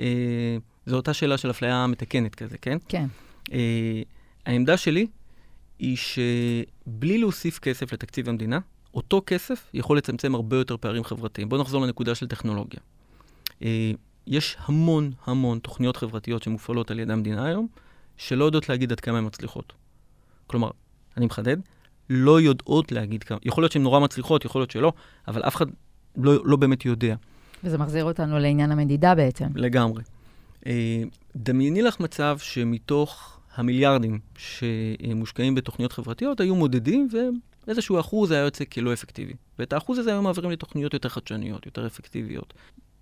אה, 0.00 0.56
זו 0.86 0.96
אותה 0.96 1.14
שאלה 1.14 1.38
של 1.38 1.50
אפליה 1.50 1.86
מתקנת 1.86 2.34
כזה, 2.34 2.58
כן? 2.58 2.78
כן. 2.88 3.06
אה, 3.52 4.02
העמדה 4.46 4.76
שלי 4.76 5.06
היא 5.78 5.96
שבלי 5.96 7.18
להוסיף 7.18 7.58
כסף 7.58 7.92
לתקציב 7.92 8.28
המדינה, 8.28 8.58
אותו 8.94 9.22
כסף 9.26 9.70
יכול 9.74 9.96
לצמצם 9.96 10.34
הרבה 10.34 10.56
יותר 10.56 10.76
פערים 10.76 11.04
חברתיים. 11.04 11.48
בואו 11.48 11.60
נחזור 11.60 11.82
לנקודה 11.82 12.14
של 12.14 12.26
טכנולוגיה. 12.26 12.80
אה, 13.62 13.92
יש 14.26 14.56
המון 14.60 15.12
המון 15.24 15.58
תוכניות 15.58 15.96
חברתיות 15.96 16.42
שמופעלות 16.42 16.90
על 16.90 16.98
ידי 16.98 17.12
המדינה 17.12 17.46
היום, 17.46 17.66
שלא 18.16 18.44
יודעות 18.44 18.68
להגיד 18.68 18.92
עד 18.92 19.00
כמה 19.00 19.18
הן 19.18 19.24
מצליחות. 19.24 19.72
כלומר, 20.46 20.70
אני 21.16 21.26
מחדד, 21.26 21.56
לא 22.10 22.40
יודעות 22.40 22.92
להגיד 22.92 23.24
כמה, 23.24 23.38
יכול 23.42 23.62
להיות 23.62 23.72
שהן 23.72 23.82
נורא 23.82 24.00
מצליחות, 24.00 24.44
יכול 24.44 24.60
להיות 24.60 24.70
שלא, 24.70 24.92
אבל 25.28 25.42
אף 25.42 25.56
אחד 25.56 25.66
לא, 26.16 26.32
לא 26.44 26.56
באמת 26.56 26.84
יודע. 26.84 27.16
וזה 27.64 27.78
מחזיר 27.78 28.04
אותנו 28.04 28.38
לעניין 28.38 28.72
המדידה 28.72 29.14
בעצם. 29.14 29.46
לגמרי. 29.54 30.02
אה, 30.66 31.02
דמייני 31.36 31.82
לך 31.82 32.00
מצב 32.00 32.38
שמתוך 32.38 33.40
המיליארדים 33.54 34.18
שמושקעים 34.38 35.54
בתוכניות 35.54 35.92
חברתיות, 35.92 36.40
היו 36.40 36.54
מודדים 36.54 37.08
ואיזשהו 37.66 38.00
אחוז 38.00 38.30
היה 38.30 38.40
יוצא 38.40 38.64
כלא 38.64 38.92
אפקטיבי. 38.92 39.32
ואת 39.58 39.72
האחוז 39.72 39.98
הזה 39.98 40.10
היו 40.10 40.22
מעבירים 40.22 40.50
לתוכניות 40.50 40.94
יותר 40.94 41.08
חדשניות, 41.08 41.66
יותר 41.66 41.86
אפקטיביות. 41.86 42.54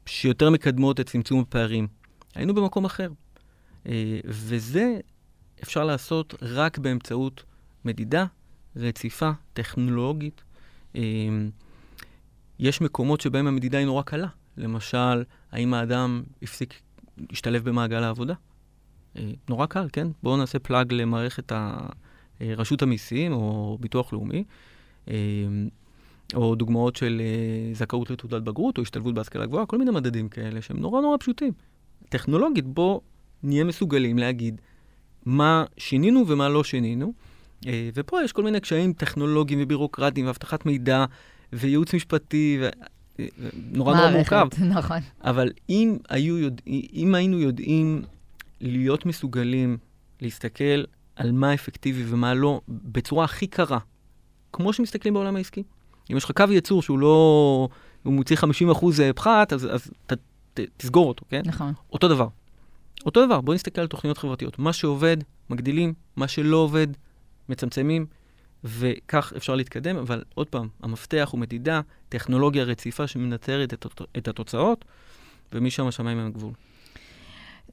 שיותר 0.07 0.51
מקדמות 0.51 1.01
את 1.01 1.09
צמצום 1.09 1.41
הפערים. 1.41 1.87
היינו 2.35 2.55
במקום 2.55 2.85
אחר. 2.85 3.09
אה, 3.89 4.21
וזה 4.25 5.01
אפשר 5.63 5.85
לעשות 5.85 6.35
רק 6.43 6.79
באמצעות 6.79 7.45
מדידה 7.85 8.27
רציפה, 8.77 9.31
טכנולוגית. 9.53 10.43
אה, 10.97 11.03
יש 12.59 12.81
מקומות 12.81 13.21
שבהם 13.21 13.47
המדידה 13.47 13.79
היא 13.79 13.87
נורא 13.87 14.03
קלה. 14.03 14.29
למשל, 14.57 15.25
האם 15.53 15.75
האדם 15.75 16.23
הפסיק 16.43 16.81
להשתלב 17.31 17.65
במעגל 17.69 18.03
העבודה? 18.03 18.35
אה, 19.17 19.31
נורא 19.49 19.67
קל, 19.67 19.89
כן? 19.93 20.09
בואו 20.23 20.37
נעשה 20.37 20.59
פלאג 20.59 20.93
למערכת. 20.93 21.53
רשות 22.41 22.83
המיסים 22.83 23.33
או 23.33 23.79
ביטוח 23.81 24.13
לאומי, 24.13 24.45
או 26.35 26.55
דוגמאות 26.55 26.97
של 26.97 27.23
זכאות 27.73 28.11
לתעודת 28.11 28.43
בגרות 28.43 28.79
או 28.79 28.83
השתלבות 28.83 29.15
בהשכלה 29.15 29.47
גבוהה, 29.47 29.67
כל 29.67 29.79
מיני 29.79 29.91
מדדים 29.91 30.29
כאלה 30.29 30.63
שהם 30.63 30.77
נורא 30.77 31.01
נורא 31.01 31.17
פשוטים. 31.21 31.53
טכנולוגית, 32.09 32.65
בואו 32.65 33.01
נהיה 33.43 33.65
מסוגלים 33.65 34.19
להגיד 34.19 34.61
מה 35.27 35.65
שינינו 35.77 36.25
ומה 36.29 36.49
לא 36.49 36.65
שינינו. 36.65 37.13
אה, 37.67 37.89
ופה 37.95 38.23
יש 38.23 38.33
כל 38.33 38.43
מיני 38.43 38.61
קשיים 38.61 38.93
טכנולוגיים 38.93 39.59
ובירוקרטיים 39.63 40.27
ואבטחת 40.27 40.67
מידע 40.67 41.05
וייעוץ 41.53 41.95
משפטי, 41.95 42.59
ו... 42.61 42.69
אה, 43.21 43.27
נורא 43.73 43.97
נורא 43.97 44.11
מורכב. 44.11 44.49
נכון. 44.79 44.99
אבל 45.21 45.53
אם, 45.69 45.97
היו 46.09 46.39
יודע... 46.39 46.63
אם 46.93 47.15
היינו 47.15 47.39
יודעים 47.39 48.03
להיות 48.61 49.07
מסוגלים 49.07 49.77
להסתכל 50.21 50.85
על 51.17 51.33
מה 51.33 51.55
אפקטיבי 51.55 52.05
ומה 52.07 52.35
לא 52.35 52.61
בצורה 52.69 53.25
הכי 53.25 53.47
קרה, 53.47 53.79
כמו 54.53 54.73
שמסתכלים 54.73 55.15
בעולם 55.15 55.37
העסקי. 55.37 55.63
אם 56.13 56.17
יש 56.17 56.25
לך 56.25 56.31
קו 56.31 56.45
ייצור 56.51 56.83
שהוא 56.83 56.99
לא, 56.99 57.69
הוא 58.03 58.13
מוציא 58.13 58.37
50% 58.37 58.43
פחת, 59.15 59.53
אז, 59.53 59.69
אז 59.75 59.91
ת, 60.07 60.13
ת, 60.55 60.61
תסגור 60.77 61.09
אותו, 61.09 61.25
כן? 61.29 61.43
נכון. 61.45 61.73
אותו 61.93 62.09
דבר. 62.09 62.29
אותו 63.07 63.27
דבר, 63.27 63.41
בואו 63.41 63.55
נסתכל 63.55 63.81
על 63.81 63.87
תוכניות 63.87 64.19
חברתיות. 64.19 64.59
מה 64.59 64.73
שעובד, 64.73 65.17
מגדילים, 65.51 65.95
מה 66.17 66.29
שלא 66.29 66.57
עובד, 66.57 66.87
מצמצמים, 67.49 68.07
וכך 68.65 69.33
אפשר 69.37 69.55
להתקדם, 69.55 69.97
אבל 69.97 70.23
עוד 70.35 70.47
פעם, 70.49 70.69
המפתח 70.83 71.29
הוא 71.33 71.41
מדידה, 71.41 71.81
טכנולוגיה 72.09 72.65
רציפה 72.65 73.07
שמנטרת 73.07 73.75
את, 73.75 73.87
את 74.19 74.29
התוצאות, 74.29 74.85
ומשם 75.53 75.87
השמיים 75.87 76.19
הם 76.19 76.27
הגבול. 76.27 76.53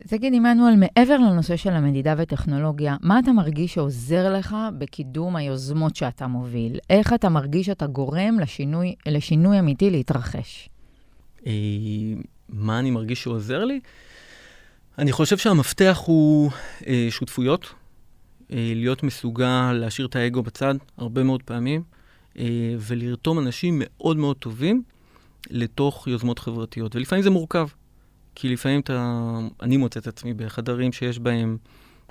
תגיד, 0.08 0.34
עמנואל, 0.34 0.76
מעבר 0.76 1.18
לנושא 1.18 1.56
של 1.56 1.70
המדידה 1.70 2.14
וטכנולוגיה, 2.18 2.98
מה 3.02 3.20
אתה 3.20 3.32
מרגיש 3.32 3.74
שעוזר 3.74 4.34
לך 4.34 4.56
בקידום 4.78 5.36
היוזמות 5.36 5.96
שאתה 5.96 6.28
מוביל? 6.28 6.80
איך 6.90 7.14
אתה 7.14 7.30
מרגיש 7.30 7.66
שאתה 7.66 7.88
גורם 7.88 8.40
לשינוי, 8.40 8.96
לשינוי 9.06 9.60
אמיתי 9.60 9.90
להתרחש? 9.90 10.70
אה, 11.48 11.52
מה 12.50 12.80
אני 12.80 12.92
מרגיש 12.92 13.24
שעוזר 13.24 13.66
לי? 13.66 13.80
אני 14.98 15.12
חושב 15.12 15.38
שהמפתח 15.38 16.02
הוא 16.06 16.52
אה, 16.88 17.08
שותפויות, 17.10 17.74
אה, 18.52 18.74
להיות 18.76 19.04
מסוגל 19.04 19.74
להשאיר 19.74 20.08
את 20.08 20.16
האגו 20.16 20.44
בצד 20.44 20.76
הרבה 20.98 21.24
מאוד 21.24 21.44
פעמים, 21.44 21.84
אה, 22.40 22.46
ולרתום 22.80 23.40
אנשים 23.40 23.82
מאוד 23.86 24.18
מאוד 24.18 24.38
טובים 24.38 24.84
לתוך 25.50 26.08
יוזמות 26.08 26.40
חברתיות. 26.40 26.96
ולפעמים 26.96 27.24
זה 27.24 27.30
מורכב, 27.30 27.68
כי 28.36 28.50
לפעמים 28.50 28.80
אתה, 28.80 29.30
אני 29.62 29.78
מוצא 29.78 30.00
את 30.00 30.08
עצמי 30.08 30.34
בחדרים 30.34 30.92
שיש 30.92 31.20
בהם 31.20 31.58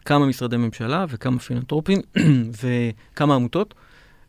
כמה 0.05 0.27
משרדי 0.27 0.57
ממשלה 0.57 1.05
וכמה 1.09 1.39
פילנטרופים 1.39 2.01
וכמה 2.61 3.35
עמותות, 3.35 3.75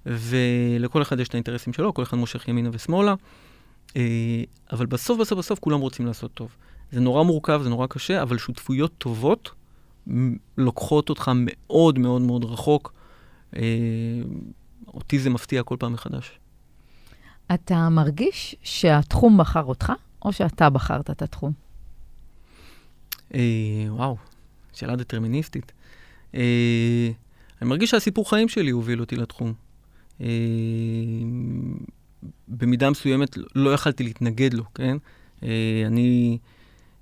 ולכל 0.05 1.01
אחד 1.01 1.19
יש 1.19 1.27
את 1.27 1.33
האינטרסים 1.33 1.73
שלו, 1.73 1.93
כל 1.93 2.03
אחד 2.03 2.17
מושך 2.17 2.47
ימינה 2.47 2.69
ושמאלה, 2.73 3.15
אה, 3.95 4.43
אבל 4.71 4.85
בסוף, 4.85 5.19
בסוף, 5.19 5.39
בסוף 5.39 5.59
כולם 5.59 5.79
רוצים 5.79 6.05
לעשות 6.05 6.33
טוב. 6.33 6.55
זה 6.91 6.99
נורא 6.99 7.23
מורכב, 7.23 7.61
זה 7.63 7.69
נורא 7.69 7.87
קשה, 7.87 8.21
אבל 8.21 8.37
שותפויות 8.37 8.91
טובות 8.97 9.51
לוקחות 10.57 11.09
אותך 11.09 11.31
מאוד 11.35 11.99
מאוד 11.99 12.21
מאוד 12.21 12.45
רחוק. 12.45 12.93
אה, 13.55 13.61
אותי 14.87 15.19
זה 15.19 15.29
מפתיע 15.29 15.63
כל 15.63 15.75
פעם 15.79 15.93
מחדש. 15.93 16.39
אתה 17.53 17.89
מרגיש 17.89 18.55
שהתחום 18.63 19.37
בחר 19.37 19.63
אותך, 19.63 19.93
או 20.25 20.33
שאתה 20.33 20.69
בחרת 20.69 21.09
את 21.09 21.21
התחום? 21.21 21.60
אה, 23.33 23.85
וואו, 23.87 24.17
שאלה 24.73 24.95
דטרמיניסטית. 24.95 25.71
אה, 26.35 27.09
אני 27.61 27.69
מרגיש 27.69 27.89
שהסיפור 27.89 28.29
חיים 28.29 28.49
שלי 28.49 28.71
הוביל 28.71 28.99
אותי 28.99 29.15
לתחום. 29.15 29.53
אה, 30.21 30.27
במידה 32.47 32.89
מסוימת 32.89 33.37
לא 33.55 33.73
יכלתי 33.73 34.03
להתנגד 34.03 34.53
לו, 34.53 34.63
כן? 34.75 34.97
אה, 35.43 35.83
אני... 35.85 36.37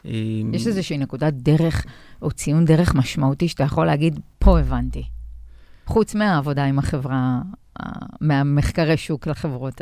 אמ, 0.06 0.52
יש 0.54 0.68
איזושהי 0.68 0.98
נקודת 0.98 1.34
דרך 1.34 1.86
או 2.22 2.32
ציון 2.32 2.66
דרך 2.66 2.96
משמעותי 2.96 3.48
שאתה 3.48 3.64
יכול 3.64 3.86
להגיד, 3.86 4.20
פה 4.40 4.60
הבנתי. 4.60 5.04
חוץ 5.86 6.16
מהעבודה 6.16 6.66
עם 6.66 6.80
החברה, 6.80 7.42
מהמחקרי 8.22 8.98
שוק 8.98 9.28
לחברות. 9.28 9.82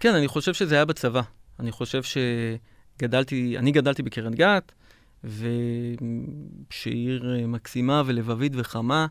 כן, 0.00 0.14
אני 0.14 0.28
חושב 0.28 0.54
שזה 0.54 0.74
היה 0.74 0.84
בצבא. 0.84 1.20
אני 1.60 1.72
חושב 1.72 2.02
שגדלתי, 2.02 3.58
אני 3.58 3.72
גדלתי 3.72 4.02
בקרן 4.02 4.34
גת, 4.34 4.72
ושעיר 5.24 6.06
אה, 7.36 7.46
מקסימה 7.46 8.02
ולבבית 8.06 8.52
וחמה, 8.54 9.06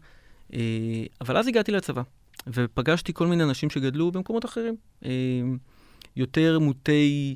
אה, 0.53 0.59
אבל 1.21 1.37
אז 1.37 1.47
הגעתי 1.47 1.71
לצבא, 1.71 2.01
ופגשתי 2.47 3.13
כל 3.13 3.27
מיני 3.27 3.43
אנשים 3.43 3.69
שגדלו 3.69 4.11
במקומות 4.11 4.45
אחרים, 4.45 4.75
אה, 5.05 5.09
יותר 6.15 6.59
מוטי 6.59 7.35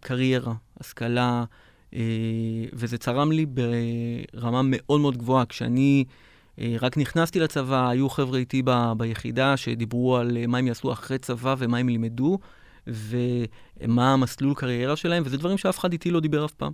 קריירה, 0.00 0.54
השכלה, 0.80 1.44
וזה 2.72 2.98
צרם 2.98 3.32
לי 3.32 3.46
ברמה 3.46 4.60
מאוד 4.64 5.00
מאוד 5.00 5.16
גבוהה. 5.16 5.46
כשאני 5.46 6.04
רק 6.80 6.98
נכנסתי 6.98 7.40
לצבא, 7.40 7.88
היו 7.88 8.08
חבר'ה 8.08 8.38
איתי 8.38 8.62
ביחידה 8.96 9.56
שדיברו 9.56 10.16
על 10.16 10.46
מה 10.46 10.58
הם 10.58 10.66
יעשו 10.66 10.92
אחרי 10.92 11.18
צבא 11.18 11.54
ומה 11.58 11.78
הם 11.78 11.88
ילמדו, 11.88 12.38
ומה 12.86 14.12
המסלול 14.12 14.54
קריירה 14.54 14.96
שלהם, 14.96 15.22
וזה 15.26 15.36
דברים 15.36 15.58
שאף 15.58 15.78
אחד 15.78 15.92
איתי 15.92 16.10
לא 16.10 16.20
דיבר 16.20 16.44
אף 16.44 16.52
פעם. 16.52 16.72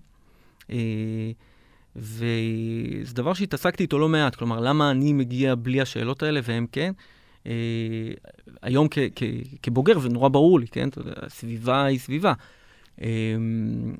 וזה 1.96 3.14
דבר 3.14 3.34
שהתעסקתי 3.34 3.82
איתו 3.82 3.98
לא 3.98 4.08
מעט, 4.08 4.34
כלומר, 4.34 4.60
למה 4.60 4.90
אני 4.90 5.12
מגיע 5.12 5.54
בלי 5.54 5.80
השאלות 5.80 6.22
האלה 6.22 6.40
והם 6.44 6.66
כן? 6.72 6.92
היום 8.62 8.88
כ- 8.90 8.98
כ- 9.16 9.22
כבוגר 9.62 9.98
זה 9.98 10.08
נורא 10.08 10.28
ברור 10.28 10.60
לי, 10.60 10.66
כן? 10.66 10.88
הסביבה 11.22 11.84
היא 11.84 11.98
סביבה. 11.98 12.32
אמ, 13.00 13.06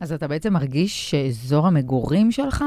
אז 0.01 0.13
אתה 0.13 0.29
בעצם 0.29 0.53
מרגיש 0.53 1.11
שאזור 1.11 1.67
המגורים 1.67 2.33
שלך 2.33 2.65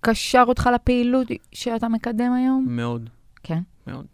קשר 0.00 0.44
אותך 0.48 0.68
לפעילות 0.74 1.26
שאתה 1.52 1.88
מקדם 1.88 2.32
היום? 2.32 2.66
מאוד. 2.68 3.10
כן? 3.42 3.58
מאוד. 3.86 4.06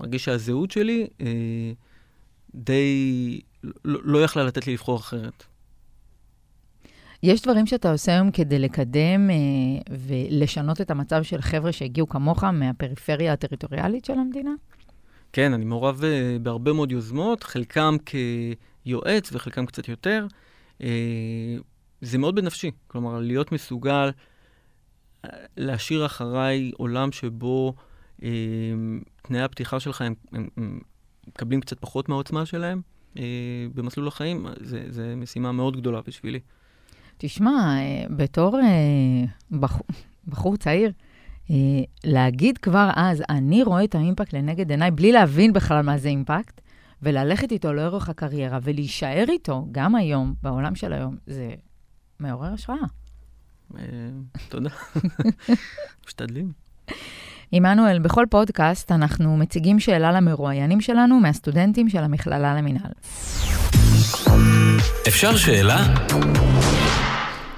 מרגיש 0.00 0.24
שהזהות 0.24 0.70
שלי 0.70 1.06
אה, 1.20 1.26
די 2.54 3.40
לא, 3.84 4.00
לא 4.04 4.24
יכלה 4.24 4.44
לתת 4.44 4.66
לי 4.66 4.72
לבחור 4.72 4.96
אחרת. 4.96 5.44
יש 7.22 7.42
דברים 7.42 7.66
שאתה 7.66 7.92
עושה 7.92 8.12
היום 8.12 8.30
כדי 8.30 8.58
לקדם 8.58 9.30
אה, 9.30 9.36
ולשנות 10.08 10.80
את 10.80 10.90
המצב 10.90 11.22
של 11.22 11.40
חבר'ה 11.40 11.72
שהגיעו 11.72 12.08
כמוך 12.08 12.44
מהפריפריה 12.44 13.32
הטריטוריאלית 13.32 14.04
של 14.04 14.12
המדינה? 14.12 14.52
כן, 15.32 15.52
אני 15.52 15.64
מעורב 15.64 16.04
אה, 16.04 16.36
בהרבה 16.42 16.72
מאוד 16.72 16.92
יוזמות, 16.92 17.44
חלקם 17.44 17.96
כ... 18.06 18.14
יועץ 18.86 19.32
וחלקם 19.32 19.66
קצת 19.66 19.88
יותר. 19.88 20.26
אה, 20.82 21.56
זה 22.00 22.18
מאוד 22.18 22.34
בנפשי, 22.34 22.70
כלומר, 22.86 23.20
להיות 23.20 23.52
מסוגל 23.52 24.10
אה, 25.24 25.30
להשאיר 25.56 26.06
אחריי 26.06 26.72
עולם 26.76 27.12
שבו 27.12 27.74
אה, 28.22 28.28
תנאי 29.22 29.42
הפתיחה 29.42 29.80
שלך 29.80 30.00
הם, 30.00 30.14
הם, 30.32 30.48
הם 30.56 30.80
מקבלים 31.34 31.60
קצת 31.60 31.80
פחות 31.80 32.08
מהעוצמה 32.08 32.46
שלהם 32.46 32.80
אה, 33.18 33.22
במסלול 33.74 34.08
החיים, 34.08 34.46
זה, 34.60 34.84
זה 34.88 35.14
משימה 35.16 35.52
מאוד 35.52 35.76
גדולה 35.76 36.00
בשבילי. 36.06 36.40
תשמע, 37.18 37.50
אה, 37.50 38.04
בתור 38.16 38.60
אה, 38.60 39.58
בחור, 39.58 39.86
בחור 40.28 40.56
צעיר, 40.56 40.92
אה, 41.50 41.56
להגיד 42.04 42.58
כבר 42.58 42.90
אז, 42.96 43.22
אני 43.28 43.62
רואה 43.62 43.84
את 43.84 43.94
האימפקט 43.94 44.32
לנגד 44.32 44.70
עיניי, 44.70 44.90
בלי 44.90 45.12
להבין 45.12 45.52
בכלל 45.52 45.82
מה 45.82 45.98
זה 45.98 46.08
אימפקט, 46.08 46.60
וללכת 47.02 47.52
איתו 47.52 47.72
לאורך 47.72 48.08
הקריירה 48.08 48.58
ולהישאר 48.62 49.24
איתו, 49.28 49.66
גם 49.72 49.94
היום, 49.94 50.34
בעולם 50.42 50.74
של 50.74 50.92
היום, 50.92 51.16
זה 51.26 51.50
מעורר 52.20 52.52
השראה. 52.52 52.76
אה, 53.78 53.82
תודה. 54.48 54.70
משתדלים. 56.06 56.52
עמנואל, 57.52 57.98
בכל 57.98 58.26
פודקאסט 58.30 58.92
אנחנו 58.92 59.36
מציגים 59.36 59.80
שאלה 59.80 60.12
למרואיינים 60.12 60.80
שלנו 60.80 61.20
מהסטודנטים 61.20 61.88
של 61.88 61.98
המכללה 61.98 62.54
למינהל. 62.54 62.92
אפשר 65.08 65.36
שאלה? 65.36 65.76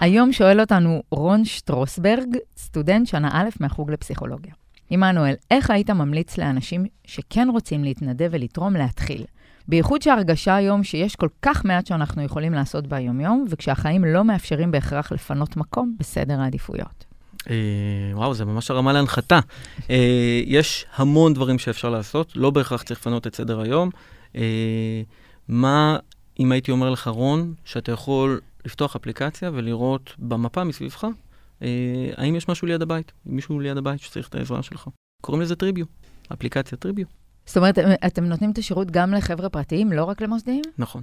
היום 0.00 0.32
שואל 0.32 0.60
אותנו 0.60 1.02
רון 1.10 1.44
שטרוסברג, 1.44 2.36
סטודנט 2.58 3.06
שנה 3.06 3.30
א' 3.32 3.48
מהחוג 3.60 3.90
לפסיכולוגיה. 3.90 4.52
עמנואל, 4.90 5.34
איך 5.50 5.70
היית 5.70 5.90
ממליץ 5.90 6.38
לאנשים 6.38 6.84
שכן 7.04 7.48
רוצים 7.52 7.84
להתנדב 7.84 8.28
ולתרום 8.32 8.76
להתחיל? 8.76 9.24
בייחוד 9.68 10.02
שההרגשה 10.02 10.54
היום 10.54 10.84
שיש 10.84 11.16
כל 11.16 11.28
כך 11.42 11.64
מעט 11.64 11.86
שאנחנו 11.86 12.22
יכולים 12.22 12.52
לעשות 12.52 12.86
ביומיום, 12.86 13.44
וכשהחיים 13.50 14.04
לא 14.04 14.24
מאפשרים 14.24 14.70
בהכרח 14.70 15.12
לפנות 15.12 15.56
מקום 15.56 15.94
בסדר 15.98 16.40
העדיפויות. 16.40 17.11
אה, 17.50 17.56
וואו, 18.14 18.34
זה 18.34 18.44
ממש 18.44 18.70
הרמה 18.70 18.92
להנחתה. 18.92 19.40
אה, 19.90 20.40
יש 20.46 20.86
המון 20.94 21.34
דברים 21.34 21.58
שאפשר 21.58 21.90
לעשות, 21.90 22.32
לא 22.36 22.50
בהכרח 22.50 22.82
צריך 22.82 23.00
לפנות 23.00 23.26
את 23.26 23.34
סדר 23.34 23.60
היום. 23.60 23.90
אה, 24.36 25.02
מה, 25.48 25.98
אם 26.40 26.52
הייתי 26.52 26.70
אומר 26.70 26.90
לך, 26.90 27.08
רון, 27.08 27.54
שאתה 27.64 27.92
יכול 27.92 28.40
לפתוח 28.64 28.96
אפליקציה 28.96 29.50
ולראות 29.54 30.14
במפה 30.18 30.64
מסביבך, 30.64 31.06
האם 32.16 32.36
יש 32.36 32.48
משהו 32.48 32.66
ליד 32.66 32.82
הבית, 32.82 33.12
מישהו 33.26 33.60
ליד 33.60 33.76
הבית 33.76 34.00
שצריך 34.00 34.28
את 34.28 34.34
העזרה 34.34 34.62
שלך. 34.62 34.88
קוראים 35.20 35.42
לזה 35.42 35.56
טריביו, 35.56 35.84
אפליקציה 36.32 36.78
טריביו. 36.78 37.06
זאת 37.46 37.56
אומרת, 37.56 37.78
אתם 38.06 38.24
נותנים 38.24 38.50
את 38.50 38.58
השירות 38.58 38.90
גם 38.90 39.14
לחבר'ה 39.14 39.48
פרטיים, 39.48 39.92
לא 39.92 40.04
רק 40.04 40.22
למוסדיים? 40.22 40.62
נכון. 40.78 41.02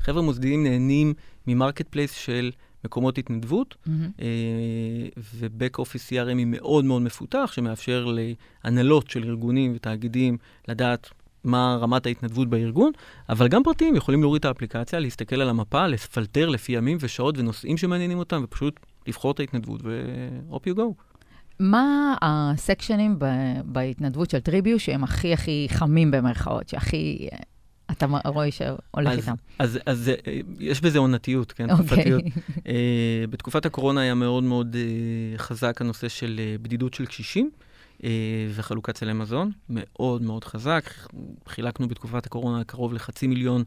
חבר'ה 0.00 0.22
מוסדיים 0.22 0.64
נהנים 0.64 1.14
מ-marketplace 1.46 2.12
של 2.12 2.50
מקומות 2.86 3.18
התנדבות, 3.18 3.76
מהמם. 3.86 4.10
אה, 4.20 4.26
ו-Back 5.34 5.80
Office 5.80 6.10
CRM 6.10 6.38
היא 6.38 6.46
מאוד 6.46 6.84
מאוד 6.84 7.02
מפותח, 7.02 7.50
שמאפשר 7.54 8.06
להנהלות 8.64 9.10
של 9.10 9.24
ארגונים 9.24 9.72
ותאגידים 9.76 10.36
לדעת 10.68 11.10
מה 11.44 11.78
רמת 11.80 12.06
ההתנדבות 12.06 12.48
בארגון, 12.48 12.92
אבל 13.28 13.48
גם 13.48 13.62
פרטיים 13.62 13.96
יכולים 13.96 14.20
להוריד 14.20 14.40
את 14.40 14.44
האפליקציה, 14.44 14.98
להסתכל 14.98 15.40
על 15.40 15.48
המפה, 15.48 15.86
לפלטר 15.86 16.48
לפי 16.48 16.72
ימים 16.72 16.98
ושעות 17.00 17.38
ונושאים 17.38 17.76
שמעניינים 17.76 18.18
אותם, 18.18 18.40
ופשוט 18.44 18.80
לבחור 19.06 19.30
את 19.30 19.40
ההתנדבות 19.40 19.80
ו-up 19.84 20.60
you 20.70 20.76
go. 20.76 20.82
מה 21.60 22.14
הסקשנים 22.22 23.18
ב- 23.18 23.60
בהתנדבות 23.64 24.30
של 24.30 24.40
טריביו 24.40 24.80
שהם 24.80 25.04
הכי 25.04 25.32
הכי 25.32 25.66
חמים 25.70 26.10
במרכאות, 26.10 26.68
שהכי 26.68 27.28
אה, 27.32 27.38
אתה 27.96 28.06
רואה 28.24 28.50
שהולך 28.50 29.08
אז- 29.12 29.18
איתם? 29.18 29.34
אז, 29.58 29.78
אז 29.86 30.08
אה, 30.26 30.32
יש 30.60 30.80
בזה 30.80 30.98
עונתיות, 30.98 31.52
כן? 31.52 31.70
אוקיי. 31.70 31.86
תקופתיות. 31.86 32.22
אה, 32.68 33.24
בתקופת 33.30 33.66
הקורונה 33.66 34.00
היה 34.00 34.14
מאוד 34.14 34.44
מאוד 34.44 34.76
אה, 34.76 35.38
חזק 35.38 35.80
הנושא 35.80 36.08
של 36.08 36.40
אה, 36.42 36.56
בדידות 36.62 36.94
של 36.94 37.06
קשישים 37.06 37.50
וחלוקת 38.54 38.96
סלי 38.96 39.12
מזון, 39.12 39.50
מאוד 39.70 40.22
מאוד 40.22 40.44
חזק. 40.44 40.90
חילקנו 41.48 41.88
בתקופת 41.88 42.26
הקורונה 42.26 42.64
קרוב 42.64 42.92
לחצי 42.94 43.26
מיליון 43.26 43.62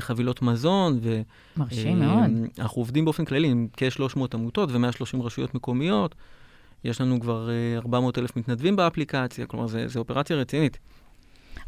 חבילות 0.00 0.42
מזון, 0.42 0.98
ו... 1.02 1.20
מרשים 1.56 1.98
מאוד. 2.00 2.30
אנחנו 2.58 2.80
עובדים 2.80 3.04
באופן 3.04 3.24
כללי 3.24 3.48
עם 3.48 3.68
כ-300 3.72 4.20
עמותות 4.34 4.68
ו-130 4.72 5.22
רשויות 5.22 5.54
מקומיות. 5.54 6.14
יש 6.84 7.00
לנו 7.00 7.20
כבר 7.20 7.50
אה, 7.50 7.78
400 7.78 8.18
אלף 8.18 8.36
מתנדבים 8.36 8.76
באפליקציה, 8.76 9.46
כלומר, 9.46 9.66
זו 9.86 9.98
אופרציה 9.98 10.36
רצינית. 10.36 10.78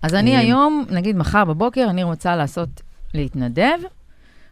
אז 0.03 0.15
אני 0.15 0.37
היום, 0.37 0.85
נגיד 0.91 1.17
מחר 1.17 1.45
בבוקר, 1.45 1.87
אני 1.91 2.03
רוצה 2.03 2.37
לעשות, 2.37 2.69
להתנדב, 3.15 3.79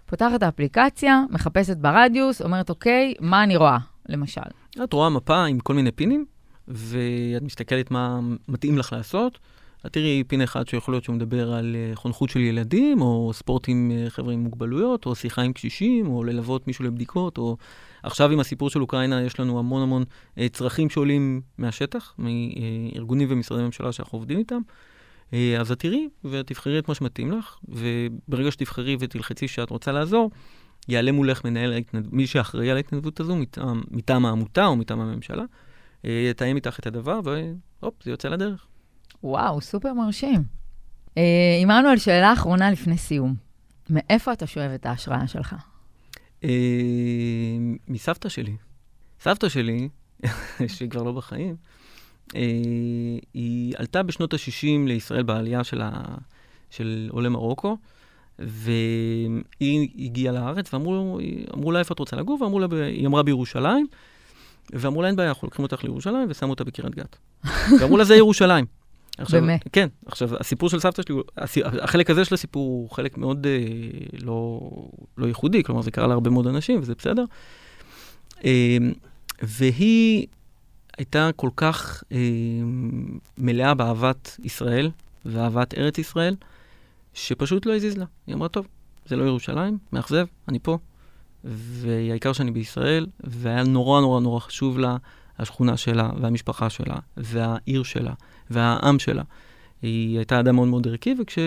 פותחת 0.07 0.35
את 0.35 0.43
האפליקציה, 0.43 1.23
מחפשת 1.31 1.77
ברדיוס, 1.77 2.43
אומרת, 2.43 2.71
אוקיי, 2.71 3.15
מה 3.21 3.43
אני 3.43 3.57
רואה, 3.57 3.79
למשל? 4.09 4.41
את 4.85 4.93
רואה 4.93 5.11
מפה 5.11 5.45
עם 5.45 5.61
כל 5.61 5.75
מיני 5.75 5.93
פינים, 5.93 6.25
ואת 6.69 7.43
מסתכלת 7.43 7.91
מה 7.91 8.21
מתאים 8.49 8.79
לך 8.79 8.93
לעשות. 8.93 9.39
את 9.87 9.93
תראי 9.93 10.25
פין 10.27 10.43
אחד 10.43 10.69
שיכול 10.69 10.95
להיות 10.95 11.05
שהוא 11.05 11.17
מדבר 11.17 11.53
על 11.53 11.77
אה, 11.77 11.97
חונכות 11.97 12.31
של 12.31 12.41
ילדים, 12.41 13.03
או 13.03 13.31
ספורט 13.35 13.69
עם 13.69 13.93
אה, 13.95 14.11
חבר'ה 14.11 14.33
עם 14.33 14.41
מוגבלויות, 14.41 15.07
או 15.07 15.15
שיחה 15.15 15.43
עם 15.43 15.53
קשישים, 15.53 16.07
או 16.07 16.25
ללוות 16.25 16.67
מישהו 16.67 16.85
לבדיקות, 16.85 17.39
או 17.39 17.57
עכשיו 18.03 18.31
עם 18.31 18.41
הסיפור 18.41 18.71
של 18.71 18.81
אוקראינה 18.83 19.23
יש 19.23 19.41
לנו 19.41 19.59
המון 19.59 19.83
המון 19.83 20.05
אה, 20.39 20.49
צרכים 20.49 20.91
שעולים 20.91 21.41
מהשטח, 21.59 22.15
מארגונים 22.19 23.29
ומשרדי 23.31 23.63
ממשלה 23.63 23.93
שאנחנו 23.93 24.19
עובדים 24.19 24.39
איתם. 24.39 24.61
אה, 25.33 25.61
אז 25.61 25.73
את 25.73 25.79
תראי 25.79 26.09
ותבחרי 26.25 26.79
את 26.79 26.89
מה 26.89 26.95
שמתאים 26.95 27.33
לך, 27.33 27.59
וברגע 27.69 28.51
שתבחרי 28.51 28.97
ותלחצי 29.01 29.49
שאת 29.49 29.71
רוצה 29.71 29.93
לעזור, 29.93 30.31
יעלה 30.89 31.13
מולך 31.13 31.45
מנהל 31.45 31.73
ההתנדבות, 31.73 32.13
מי 32.13 32.27
שאחראי 32.27 32.71
על 32.71 32.77
ההתנדבות 32.77 33.21
הזו 33.21 33.37
מטעם, 33.37 33.83
מטעם 33.91 34.27
העמותה 34.27 34.67
או 34.67 34.77
מטעם 34.77 35.01
הממשלה, 35.01 35.45
אה, 36.05 36.29
יתאם 36.31 36.57
איתך 36.57 36.79
את 36.79 36.87
הדבר, 36.87 37.21
והופ, 37.25 37.95
זה 38.05 38.11
יוצא 38.11 38.29
לדרך. 38.29 38.67
וואו, 39.23 39.61
סופר 39.61 39.93
מרשים. 39.93 40.43
אה, 41.19 41.23
עמנואל, 41.63 41.97
שאלה 41.97 42.33
אחרונה 42.33 42.71
לפני 42.71 42.99
סיום. 42.99 43.35
מאיפה 43.91 44.33
אתה 44.33 44.47
שואב 44.47 44.71
את 44.71 44.87
ההשראה 44.87 45.27
שלך? 45.27 45.55
אה, 46.45 46.49
מסבתא 47.89 48.29
שלי. 48.29 48.57
סבתא 49.21 49.49
שלי, 49.49 49.89
שהיא 50.75 50.91
כבר 50.91 51.03
לא 51.03 51.13
בחיים, 51.13 51.57
היא 53.35 53.75
עלתה 53.77 54.03
בשנות 54.03 54.35
ה-60 54.35 54.87
לישראל 54.87 55.23
בעלייה 55.23 55.65
של, 55.65 55.81
ה... 55.83 55.91
של 56.71 57.09
עולי 57.13 57.29
מרוקו, 57.29 57.77
והיא 58.39 59.89
הגיעה 59.99 60.35
לארץ, 60.35 60.75
ואמרו 60.75 61.19
אמרו 61.55 61.73
לה 61.73 61.79
איפה 61.79 61.95
את 61.95 61.99
רוצה 61.99 62.17
לגור, 62.17 62.43
ואמרו 62.43 62.61
לה, 62.61 62.67
היא 62.87 63.07
אמרה 63.07 63.23
בירושלים, 63.23 63.87
ואמרו 64.73 65.03
לה 65.03 65.09
אין 65.09 65.17
בעיה, 65.17 65.29
אנחנו 65.29 65.47
לוקחים 65.47 65.63
אותך 65.63 65.85
לירושלים, 65.85 66.27
ושמו 66.29 66.51
אותה 66.51 66.65
בקריית 66.65 66.95
גת. 66.95 67.17
ואמרו 67.81 67.97
לה 67.97 68.05
זה 68.05 68.17
ירושלים. 68.17 68.67
עכשיו, 69.19 69.41
באמת? 69.41 69.65
כן. 69.73 69.89
עכשיו, 70.07 70.37
הסיפור 70.37 70.69
של 70.69 70.81
סבתא 70.81 71.03
שלי, 71.03 71.17
החלק 71.65 72.11
הזה 72.11 72.25
של 72.25 72.35
הסיפור 72.35 72.67
הוא 72.67 72.91
חלק 72.91 73.19
מאוד 73.19 73.47
אה, 73.47 73.59
לא, 74.21 74.61
לא 75.19 75.27
ייחודי, 75.27 75.63
כלומר 75.63 75.83
זה 75.83 75.91
קרה 75.91 76.07
להרבה 76.07 76.31
מאוד 76.31 76.47
אנשים, 76.47 76.81
וזה 76.83 76.95
בסדר. 76.99 77.25
אה, 78.45 78.77
והיא 79.43 80.27
הייתה 80.99 81.31
כל 81.37 81.51
כך 81.57 82.05
אה, 82.13 82.19
מלאה 83.39 83.75
באהבת 83.75 84.37
ישראל 84.45 84.91
ואהבת 85.25 85.75
ארץ 85.75 85.99
ישראל, 85.99 86.37
שפשוט 87.15 87.67
לא 87.67 87.77
הזיז 87.77 87.99
לה. 87.99 88.05
היא 88.27 88.35
אמרה, 88.35 88.49
טוב, 88.49 88.67
זה 89.07 89.17
לא 89.17 89.25
ירושלים, 89.25 89.79
מאכזב, 89.93 90.27
אני 90.49 90.59
פה. 90.59 90.79
והעיקר 91.45 92.33
שאני 92.33 92.51
בישראל, 92.51 93.07
והיה 93.21 93.63
נורא 93.63 94.01
נורא 94.01 94.21
נורא 94.21 94.41
חשוב 94.41 94.79
לה 94.79 94.97
השכונה 95.39 95.77
שלה, 95.77 96.11
והמשפחה 96.21 96.71
שלה, 96.71 96.97
והעיר 97.17 97.83
שלה, 97.83 98.13
והעם 98.51 98.99
שלה. 98.99 99.23
היא 99.83 100.17
הייתה 100.17 100.41
אדם 100.41 100.55
מאוד 100.55 100.69
מאוד 100.69 100.89
ערכי, 100.89 101.15
וכש... 101.21 101.39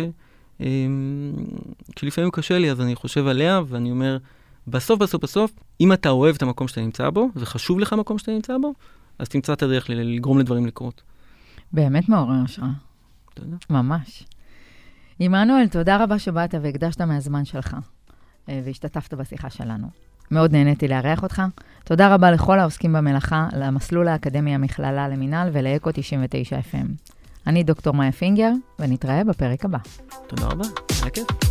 אמ, 0.59 1.33
כשלפעמים 1.95 2.31
קשה 2.31 2.59
לי, 2.59 2.71
אז 2.71 2.81
אני 2.81 2.95
חושב 2.95 3.27
עליה, 3.27 3.61
ואני 3.67 3.91
אומר, 3.91 4.17
בסוף, 4.67 4.99
בסוף, 4.99 5.23
בסוף, 5.23 5.51
אם 5.81 5.93
אתה 5.93 6.09
אוהב 6.09 6.35
את 6.35 6.41
המקום 6.41 6.67
שאתה 6.67 6.81
נמצא 6.81 7.09
בו, 7.09 7.29
וחשוב 7.35 7.79
לך 7.79 7.93
המקום 7.93 8.17
שאתה 8.17 8.31
נמצא 8.31 8.57
בו, 8.57 8.73
אז 9.21 9.29
תמצא 9.29 9.53
את 9.53 9.63
הדרך 9.63 9.89
לגרום 9.89 10.39
לדברים 10.39 10.65
לקרות. 10.65 11.01
באמת 11.73 12.09
מעורר 12.09 12.41
השראה, 12.45 12.69
יודע? 13.37 13.57
ממש. 13.69 14.23
עמנואל, 15.19 15.67
תודה 15.67 16.03
רבה 16.03 16.19
שבאת 16.19 16.55
והקדשת 16.61 17.01
מהזמן 17.01 17.45
שלך, 17.45 17.77
אה, 18.49 18.61
והשתתפת 18.65 19.13
בשיחה 19.13 19.49
שלנו. 19.49 19.87
מאוד 20.31 20.51
נהניתי 20.51 20.87
לארח 20.87 21.23
אותך. 21.23 21.41
תודה 21.83 22.13
רבה 22.15 22.31
לכל 22.31 22.59
העוסקים 22.59 22.93
במלאכה, 22.93 23.47
למסלול 23.53 24.07
האקדמי 24.07 24.55
המכללה 24.55 25.07
למינהל 25.09 25.49
ולאקו 25.53 25.89
99 25.93 26.59
FM. 26.59 27.11
אני 27.47 27.63
דוקטור 27.63 27.93
מאיה 27.93 28.11
פינגר, 28.11 28.51
ונתראה 28.79 29.23
בפרק 29.23 29.65
הבא. 29.65 29.77
תודה 30.27 30.45
רבה, 30.45 30.65
היה 31.01 31.09
כיף. 31.09 31.50